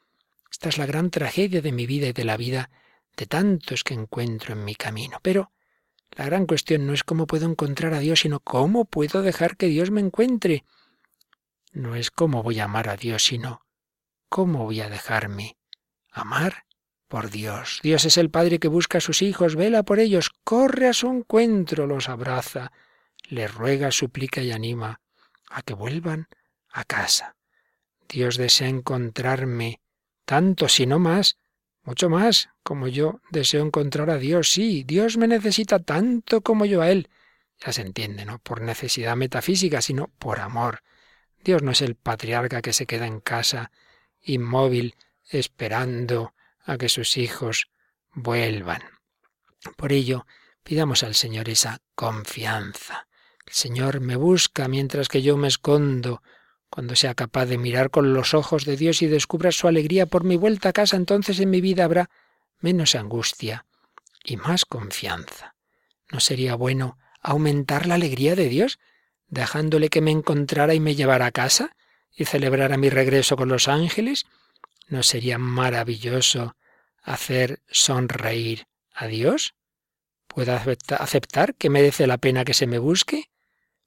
[0.57, 2.71] Esta es la gran tragedia de mi vida y de la vida
[3.15, 5.19] de tantos que encuentro en mi camino.
[5.21, 5.53] Pero
[6.13, 9.67] la gran cuestión no es cómo puedo encontrar a Dios, sino cómo puedo dejar que
[9.67, 10.65] Dios me encuentre.
[11.73, 13.67] No es cómo voy a amar a Dios, sino
[14.31, 15.59] cómo voy a dejarme
[16.11, 16.65] amar
[17.07, 17.81] por Dios.
[17.83, 21.09] Dios es el Padre que busca a sus hijos, vela por ellos, corre a su
[21.09, 22.73] encuentro, los abraza,
[23.29, 25.03] les ruega, suplica y anima
[25.51, 26.29] a que vuelvan
[26.71, 27.37] a casa.
[28.09, 29.83] Dios desea encontrarme
[30.27, 31.39] tanto, si no más,
[31.83, 34.51] mucho más, como yo deseo encontrar a Dios.
[34.51, 37.09] Sí, Dios me necesita tanto como yo a Él.
[37.65, 40.83] Ya se entiende, no por necesidad metafísica, sino por amor.
[41.43, 43.71] Dios no es el patriarca que se queda en casa,
[44.21, 44.97] inmóvil,
[45.31, 47.71] esperando a que sus hijos
[48.13, 48.83] vuelvan.
[49.77, 50.27] Por ello,
[50.65, 53.07] pidamos al Señor esa confianza.
[53.47, 56.21] El Señor me busca mientras que yo me escondo.
[56.77, 60.25] Cuando sea capaz de mirar con los ojos de Dios y descubra su alegría por
[60.25, 62.11] mi vuelta a casa, entonces en mi vida habrá
[62.61, 63.65] menos angustia
[64.23, 65.55] y más confianza.
[66.13, 68.79] ¿No sería bueno aumentar la alegría de Dios,
[69.27, 71.75] dejándole que me encontrara y me llevara a casa
[72.15, 74.27] y celebrara mi regreso con los ángeles?
[74.87, 76.57] ¿No sería maravilloso
[77.03, 79.55] hacer sonreír a Dios?
[80.27, 83.31] ¿Puedo aceptar que merece la pena que se me busque?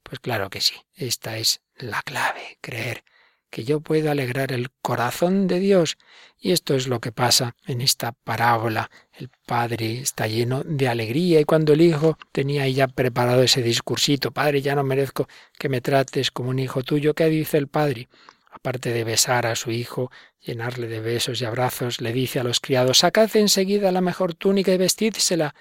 [0.01, 3.03] Pues claro que sí, esta es la clave, creer
[3.49, 5.97] que yo puedo alegrar el corazón de Dios.
[6.37, 8.89] Y esto es lo que pasa en esta parábola.
[9.13, 14.31] El padre está lleno de alegría y cuando el hijo tenía ya preparado ese discursito,
[14.31, 15.27] Padre, ya no merezco
[15.57, 18.07] que me trates como un hijo tuyo, ¿qué dice el padre?
[18.51, 20.11] Aparte de besar a su hijo,
[20.41, 24.73] llenarle de besos y abrazos, le dice a los criados, sacad enseguida la mejor túnica
[24.73, 25.53] y vestídsela,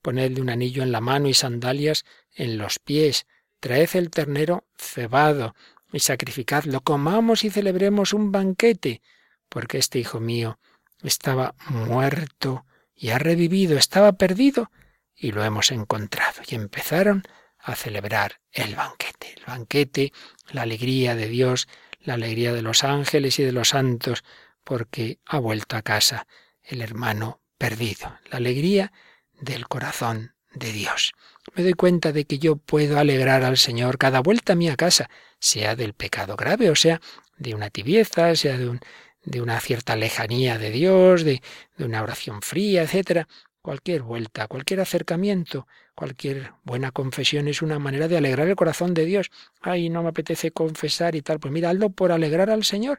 [0.00, 2.04] ponedle un anillo en la mano y sandalias
[2.34, 3.26] en los pies,
[3.62, 5.54] traed el ternero cebado,
[5.92, 9.02] y sacrificadlo, comamos y celebremos un banquete,
[9.48, 10.58] porque este hijo mío
[11.02, 14.70] estaba muerto y ha revivido, estaba perdido
[15.14, 16.42] y lo hemos encontrado.
[16.48, 17.22] Y empezaron
[17.58, 20.12] a celebrar el banquete, el banquete,
[20.50, 21.68] la alegría de Dios,
[22.00, 24.24] la alegría de los ángeles y de los santos,
[24.64, 26.26] porque ha vuelto a casa
[26.64, 28.92] el hermano perdido, la alegría
[29.40, 31.12] del corazón de Dios.
[31.54, 35.10] Me doy cuenta de que yo puedo alegrar al Señor cada vuelta a mi casa,
[35.38, 37.00] sea del pecado grave, o sea,
[37.36, 38.80] de una tibieza, sea de, un,
[39.24, 41.42] de una cierta lejanía de Dios, de,
[41.76, 43.28] de una oración fría, etcétera.
[43.60, 49.04] Cualquier vuelta, cualquier acercamiento, cualquier buena confesión es una manera de alegrar el corazón de
[49.04, 49.30] Dios.
[49.60, 51.38] Ay, no me apetece confesar y tal.
[51.38, 52.98] Pues mira, hazlo por alegrar al Señor.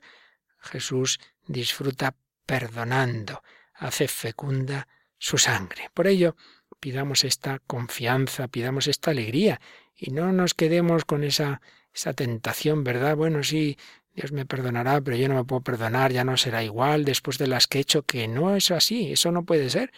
[0.59, 2.15] Jesús disfruta
[2.45, 4.87] perdonando, hace fecunda
[5.17, 5.89] su sangre.
[5.93, 6.35] Por ello,
[6.83, 9.61] pidamos esta confianza, pidamos esta alegría
[9.95, 11.61] y no nos quedemos con esa,
[11.93, 13.15] esa tentación, ¿verdad?
[13.15, 13.77] Bueno, sí,
[14.13, 17.47] Dios me perdonará, pero yo no me puedo perdonar, ya no será igual después de
[17.47, 19.93] las que he hecho, que no es así, eso no puede ser.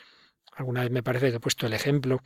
[0.51, 2.21] Alguna vez me parece que he puesto el ejemplo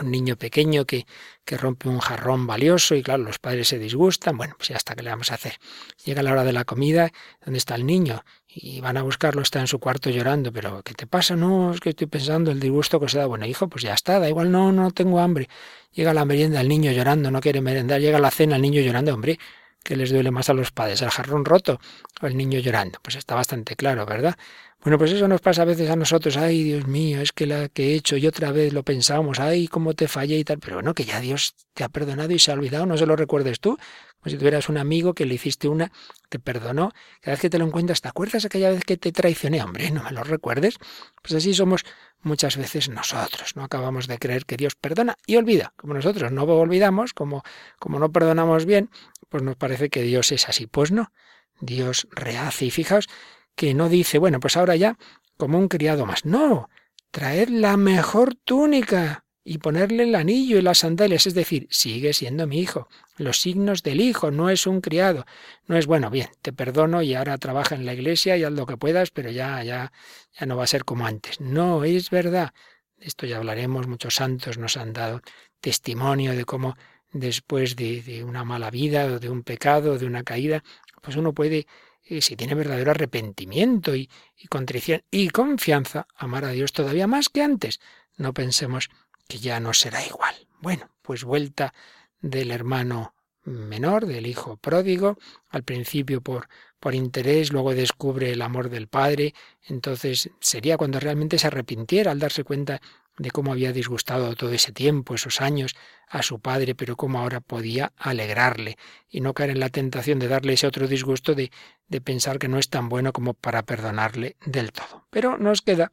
[0.00, 1.06] un niño pequeño que,
[1.44, 4.94] que rompe un jarrón valioso y claro, los padres se disgustan, bueno, pues ya está,
[4.94, 5.58] ¿qué le vamos a hacer?
[6.04, 7.12] Llega la hora de la comida,
[7.44, 8.24] ¿dónde está el niño?
[8.48, 11.36] Y van a buscarlo, está en su cuarto llorando, pero ¿qué te pasa?
[11.36, 13.26] No, es que estoy pensando el disgusto que se da.
[13.26, 15.48] Bueno, hijo, pues ya está, da igual, no, no tengo hambre.
[15.92, 19.14] Llega la merienda, el niño llorando, no quiere merendar, llega la cena, el niño llorando,
[19.14, 19.38] hombre,
[19.82, 21.02] ¿qué les duele más a los padres?
[21.02, 21.80] ¿El jarrón roto
[22.20, 22.98] o el niño llorando?
[23.02, 24.36] Pues está bastante claro, ¿verdad?
[24.82, 27.68] Bueno, pues eso nos pasa a veces a nosotros, ay Dios mío, es que la
[27.68, 30.76] que he hecho y otra vez lo pensamos, ay cómo te fallé y tal, pero
[30.76, 33.60] bueno, que ya Dios te ha perdonado y se ha olvidado, no se lo recuerdes
[33.60, 33.78] tú,
[34.18, 35.92] como si tuvieras un amigo que le hiciste una,
[36.28, 39.62] te perdonó, cada vez que te lo encuentras, ¿te acuerdas aquella vez que te traicioné?
[39.62, 40.78] Hombre, no me lo recuerdes.
[41.22, 41.84] Pues así somos
[42.22, 46.42] muchas veces nosotros, no acabamos de creer que Dios perdona y olvida, como nosotros no
[46.42, 47.42] olvidamos, como,
[47.78, 48.90] como no perdonamos bien,
[49.32, 51.10] pues nos parece que Dios es así, pues no,
[51.58, 53.08] Dios rehace y fijaos
[53.54, 54.98] que no dice, bueno, pues ahora ya
[55.38, 56.26] como un criado más.
[56.26, 56.68] No,
[57.10, 62.46] traed la mejor túnica y ponerle el anillo y las sandalias, es decir, sigue siendo
[62.46, 62.88] mi hijo.
[63.16, 65.24] Los signos del hijo, no es un criado.
[65.66, 68.66] No es bueno, bien, te perdono y ahora trabaja en la iglesia y haz lo
[68.66, 69.92] que puedas, pero ya ya
[70.38, 71.40] ya no va a ser como antes.
[71.40, 72.52] No, es verdad.
[72.98, 75.22] De esto ya hablaremos, muchos santos nos han dado
[75.62, 76.76] testimonio de cómo
[77.12, 80.64] después de, de una mala vida o de un pecado, de una caída,
[81.00, 81.66] pues uno puede
[82.04, 87.28] y si tiene verdadero arrepentimiento y, y, contrición y confianza, amar a Dios todavía más
[87.28, 87.80] que antes.
[88.16, 88.90] No pensemos
[89.28, 90.34] que ya no será igual.
[90.60, 91.72] Bueno, pues vuelta
[92.20, 96.48] del hermano menor, del hijo pródigo, al principio por,
[96.78, 99.34] por interés, luego descubre el amor del padre,
[99.66, 102.80] entonces sería cuando realmente se arrepintiera al darse cuenta
[103.18, 105.74] de cómo había disgustado todo ese tiempo, esos años,
[106.08, 108.76] a su padre, pero cómo ahora podía alegrarle
[109.08, 111.50] y no caer en la tentación de darle ese otro disgusto de,
[111.88, 115.06] de pensar que no es tan bueno como para perdonarle del todo.
[115.10, 115.92] Pero nos queda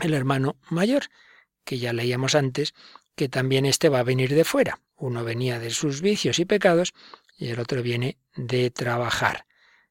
[0.00, 1.04] el hermano mayor,
[1.64, 2.74] que ya leíamos antes,
[3.14, 4.80] que también este va a venir de fuera.
[4.96, 6.94] Uno venía de sus vicios y pecados
[7.36, 9.46] y el otro viene de trabajar.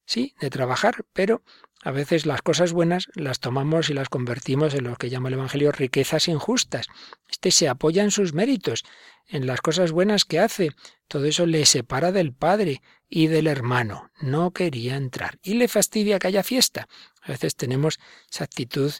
[0.05, 1.43] Sí, de trabajar, pero
[1.87, 5.35] a veces las cosas buenas las tomamos y las convertimos en lo que llama el
[5.35, 6.87] Evangelio riquezas injustas.
[7.29, 8.83] Este se apoya en sus méritos,
[9.25, 10.71] en las cosas buenas que hace.
[11.07, 14.11] Todo eso le separa del Padre y del hermano.
[14.19, 15.39] No quería entrar.
[15.41, 16.89] Y le fastidia que haya fiesta.
[17.21, 18.91] A veces tenemos esa actitud,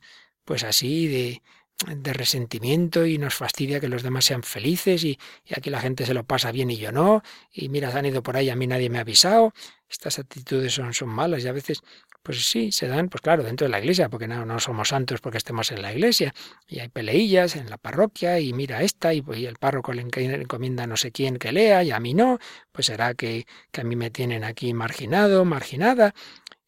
[0.45, 1.41] pues así, de,
[1.86, 6.05] de resentimiento y nos fastidia que los demás sean felices y, y, aquí la gente
[6.05, 7.21] se lo pasa bien y yo no,
[7.53, 9.53] y mira, se han ido por ahí, a mí nadie me ha avisado.
[9.89, 11.82] Estas actitudes son, son malas y a veces
[12.28, 15.21] pues sí, se dan, pues claro, dentro de la iglesia, porque no, no somos santos
[15.21, 16.34] porque estemos en la iglesia,
[16.67, 20.84] y hay peleillas en la parroquia, y mira esta, y, y el párroco le encomienda
[20.84, 22.38] a no sé quién que lea, y a mí no,
[22.73, 26.13] pues será que, que a mí me tienen aquí marginado, marginada,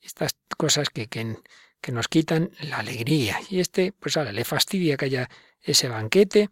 [0.01, 1.36] estas cosas que, que,
[1.82, 3.40] que nos quitan la alegría.
[3.50, 5.30] Y este, pues ahora le fastidia que haya
[5.62, 6.50] ese banquete,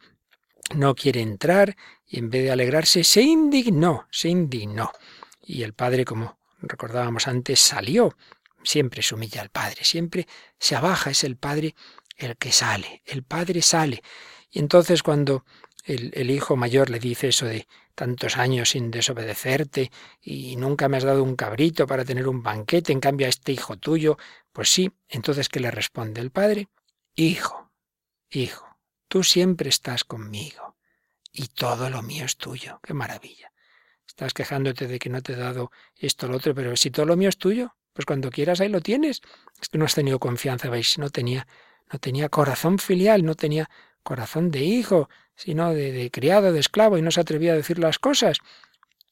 [0.75, 1.75] no quiere entrar,
[2.05, 4.91] y en vez de alegrarse, se indignó, se indignó.
[5.41, 8.15] Y el padre, como recordábamos antes, salió
[8.67, 10.27] siempre se humilla al Padre, siempre
[10.59, 11.75] se abaja, es el Padre
[12.17, 14.03] el que sale, el Padre sale.
[14.51, 15.45] Y entonces cuando
[15.85, 17.67] el, el, hijo mayor le dice eso de
[17.97, 19.91] tantos años sin desobedecerte
[20.21, 23.53] y nunca me has dado un cabrito para tener un banquete, en cambio a este
[23.53, 24.17] hijo tuyo,
[24.51, 26.69] pues sí, entonces ¿qué le responde el padre?
[27.15, 27.71] Hijo,
[28.29, 28.67] hijo,
[29.07, 30.77] tú siempre estás conmigo
[31.33, 33.51] y todo lo mío es tuyo, qué maravilla.
[34.05, 37.07] Estás quejándote de que no te he dado esto o lo otro, pero si todo
[37.07, 39.21] lo mío es tuyo, pues cuando quieras ahí lo tienes.
[39.59, 41.47] Es que no has tenido confianza, veis, no tenía,
[41.91, 43.71] no tenía corazón filial, no tenía
[44.07, 47.99] corazón de hijo, sino de, criado, de esclavo, y no se atrevía a decir las
[47.99, 48.37] cosas.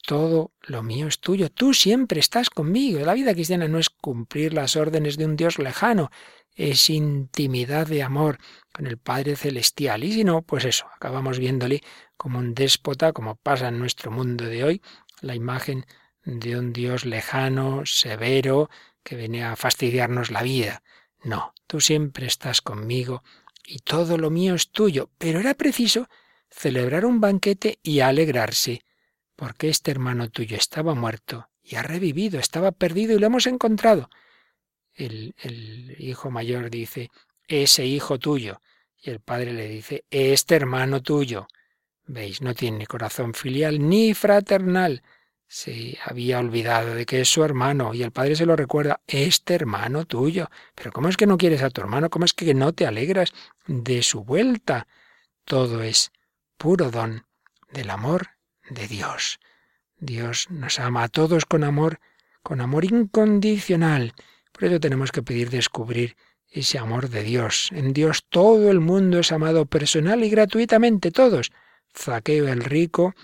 [0.07, 2.99] Todo lo mío es tuyo, tú siempre estás conmigo.
[3.01, 6.11] La vida cristiana no es cumplir las órdenes de un Dios lejano,
[6.55, 8.37] es intimidad de amor
[8.71, 10.05] con el Padre Celestial.
[10.05, 11.83] Y si no, pues eso, acabamos viéndole
[12.15, 14.81] como un déspota, como pasa en nuestro mundo de hoy,
[15.19, 15.85] la imagen
[16.23, 18.69] de un Dios lejano, severo,
[19.03, 20.83] que viene a fastidiarnos la vida.
[21.21, 23.23] No, tú siempre estás conmigo
[23.65, 25.09] y todo lo mío es tuyo.
[25.17, 26.07] Pero era preciso
[26.49, 28.81] celebrar un banquete y alegrarse,
[29.35, 34.09] porque este hermano tuyo estaba muerto y ha revivido, estaba perdido y lo hemos encontrado.
[34.93, 37.09] El, el hijo mayor dice,
[37.47, 38.61] ese hijo tuyo.
[39.01, 41.47] Y el padre le dice, este hermano tuyo.
[42.07, 45.01] Veis, no tiene corazón filial ni fraternal.
[45.57, 49.53] Se había olvidado de que es su hermano y el padre se lo recuerda, este
[49.55, 50.49] hermano tuyo.
[50.75, 52.09] Pero ¿cómo es que no quieres a tu hermano?
[52.09, 53.31] ¿Cómo es que no te alegras
[53.65, 54.85] de su vuelta?
[55.45, 56.11] Todo es
[56.57, 57.25] puro don
[57.71, 58.31] del amor
[58.69, 59.39] de Dios.
[59.97, 62.01] Dios nos ama a todos con amor,
[62.43, 64.13] con amor incondicional.
[64.51, 66.17] Por eso tenemos que pedir descubrir
[66.49, 67.69] ese amor de Dios.
[67.71, 71.53] En Dios todo el mundo es amado personal y gratuitamente, todos.
[71.97, 73.15] Zaqueo el rico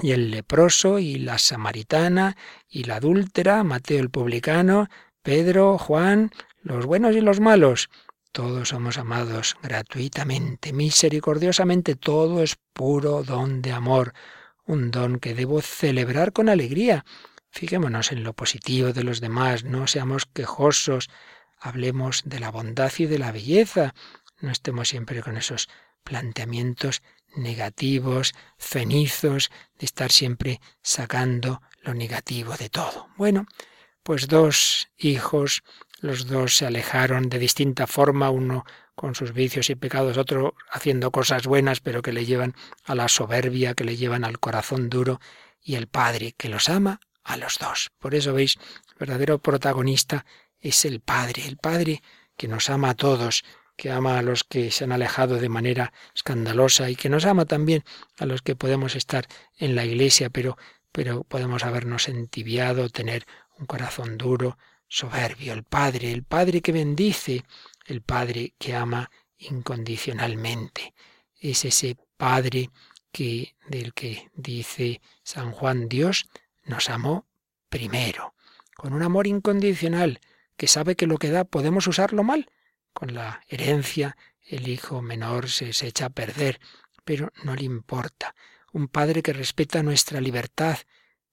[0.00, 2.36] y el leproso y la samaritana
[2.68, 4.88] y la adúltera, Mateo el publicano,
[5.22, 6.30] Pedro, Juan,
[6.62, 7.90] los buenos y los malos.
[8.32, 14.12] Todos somos amados gratuitamente, misericordiosamente, todo es puro don de amor,
[14.66, 17.04] un don que debo celebrar con alegría.
[17.50, 21.08] Fijémonos en lo positivo de los demás, no seamos quejosos,
[21.60, 23.94] hablemos de la bondad y de la belleza,
[24.40, 25.68] no estemos siempre con esos
[26.02, 27.02] planteamientos
[27.36, 33.08] negativos, cenizos, de estar siempre sacando lo negativo de todo.
[33.16, 33.46] Bueno,
[34.02, 35.62] pues dos hijos,
[36.00, 38.64] los dos se alejaron de distinta forma, uno
[38.94, 42.54] con sus vicios y pecados, otro haciendo cosas buenas, pero que le llevan
[42.84, 45.20] a la soberbia, que le llevan al corazón duro,
[45.62, 47.90] y el Padre que los ama a los dos.
[47.98, 48.56] Por eso veis,
[48.88, 50.26] el verdadero protagonista
[50.60, 52.02] es el Padre, el Padre
[52.36, 53.44] que nos ama a todos,
[53.76, 57.44] que ama a los que se han alejado de manera escandalosa y que nos ama
[57.44, 57.84] también
[58.18, 60.56] a los que podemos estar en la iglesia, pero,
[60.92, 63.26] pero podemos habernos entibiado, tener
[63.58, 64.58] un corazón duro,
[64.88, 65.52] soberbio.
[65.52, 67.44] El Padre, el Padre que bendice,
[67.86, 70.94] el Padre que ama incondicionalmente.
[71.40, 72.70] Es ese Padre
[73.12, 76.28] que del que dice San Juan Dios
[76.64, 77.26] nos amó
[77.68, 78.34] primero,
[78.76, 80.20] con un amor incondicional,
[80.56, 82.48] que sabe que lo que da podemos usarlo mal,
[82.94, 84.16] con la herencia,
[84.46, 86.60] el hijo menor se, se echa a perder,
[87.04, 88.34] pero no le importa.
[88.72, 90.78] Un padre que respeta nuestra libertad,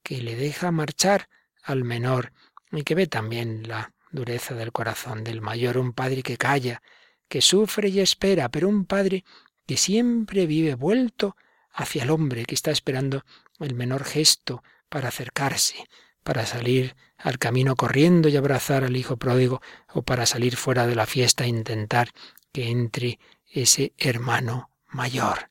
[0.02, 1.28] que le deja marchar
[1.62, 2.32] al menor
[2.70, 6.82] y que ve también la dureza del corazón del mayor, un padre que calla,
[7.28, 9.24] que sufre y espera, pero un padre
[9.66, 11.36] que siempre vive vuelto
[11.72, 13.24] hacia el hombre, que está esperando
[13.58, 15.86] el menor gesto para acercarse,
[16.22, 19.60] para salir al camino corriendo y abrazar al hijo pródigo
[19.92, 22.10] o para salir fuera de la fiesta e intentar
[22.52, 23.18] que entre
[23.50, 25.50] ese hermano mayor.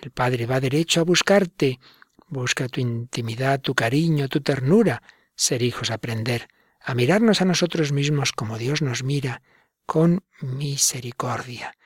[0.00, 1.80] El Padre va derecho a buscarte,
[2.28, 5.02] busca tu intimidad, tu cariño, tu ternura,
[5.34, 6.48] ser hijos, aprender
[6.80, 9.42] a mirarnos a nosotros mismos como Dios nos mira,
[9.86, 11.76] con misericordia.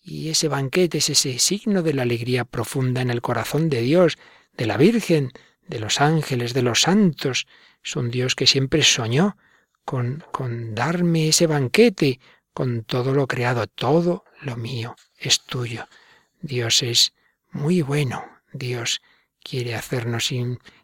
[0.00, 4.18] Y ese banquete es ese signo de la alegría profunda en el corazón de Dios,
[4.56, 5.32] de la Virgen,
[5.66, 7.46] de los ángeles, de los santos,
[7.84, 9.36] es un Dios que siempre soñó
[9.84, 12.20] con, con darme ese banquete,
[12.52, 15.86] con todo lo creado, todo lo mío es tuyo.
[16.40, 17.14] Dios es
[17.50, 19.02] muy bueno, Dios
[19.42, 20.32] quiere hacernos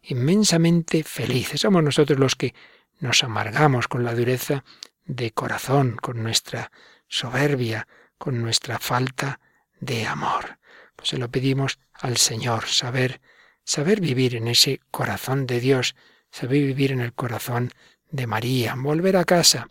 [0.02, 1.62] inmensamente felices.
[1.62, 2.54] Somos nosotros los que
[2.98, 4.64] nos amargamos con la dureza
[5.06, 6.70] de corazón, con nuestra
[7.08, 7.88] soberbia,
[8.18, 9.40] con nuestra falta
[9.80, 10.58] de amor.
[10.94, 13.20] Pues se lo pedimos al Señor, saber,
[13.64, 15.96] saber vivir en ese corazón de Dios,
[16.30, 17.72] saber vivir en el corazón
[18.10, 19.68] de María, volver a casa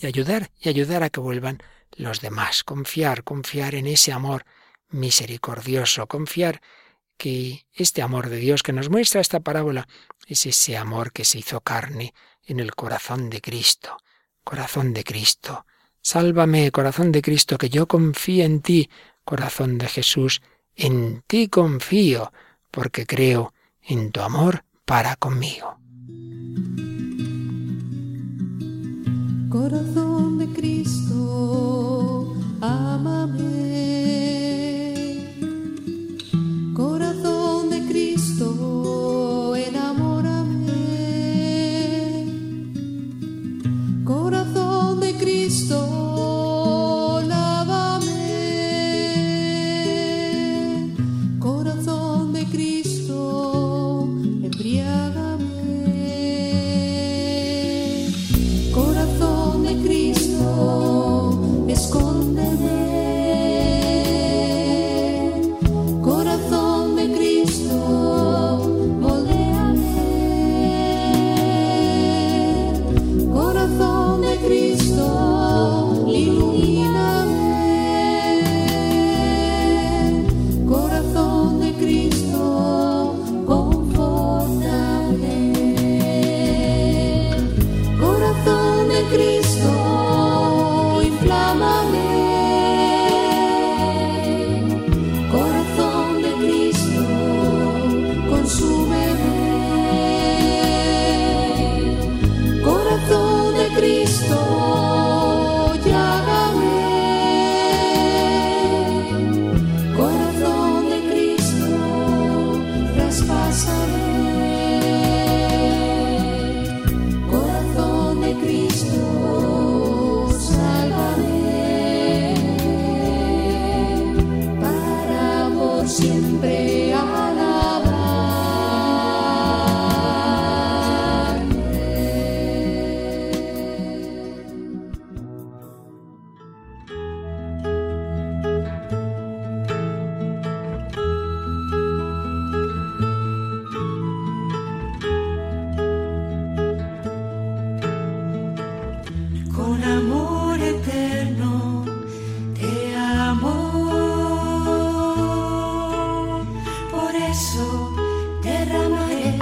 [0.00, 1.62] y ayudar y ayudar a que vuelvan
[1.96, 4.44] los demás, confiar, confiar en ese amor
[4.90, 6.60] misericordioso, confiar
[7.16, 9.88] que este amor de Dios que nos muestra esta parábola
[10.26, 12.14] es ese amor que se hizo carne
[12.44, 13.96] en el corazón de Cristo.
[14.44, 15.66] Corazón de Cristo,
[16.00, 18.88] sálvame, corazón de Cristo, que yo confíe en ti,
[19.24, 20.40] corazón de Jesús,
[20.74, 22.32] en ti confío,
[22.70, 25.76] porque creo en tu amor para conmigo.
[29.50, 32.32] Corazón de Cristo,
[32.62, 33.58] amame.
[36.74, 40.72] Corazón de Cristo, enamórame.
[44.06, 45.97] Corazón de Cristo,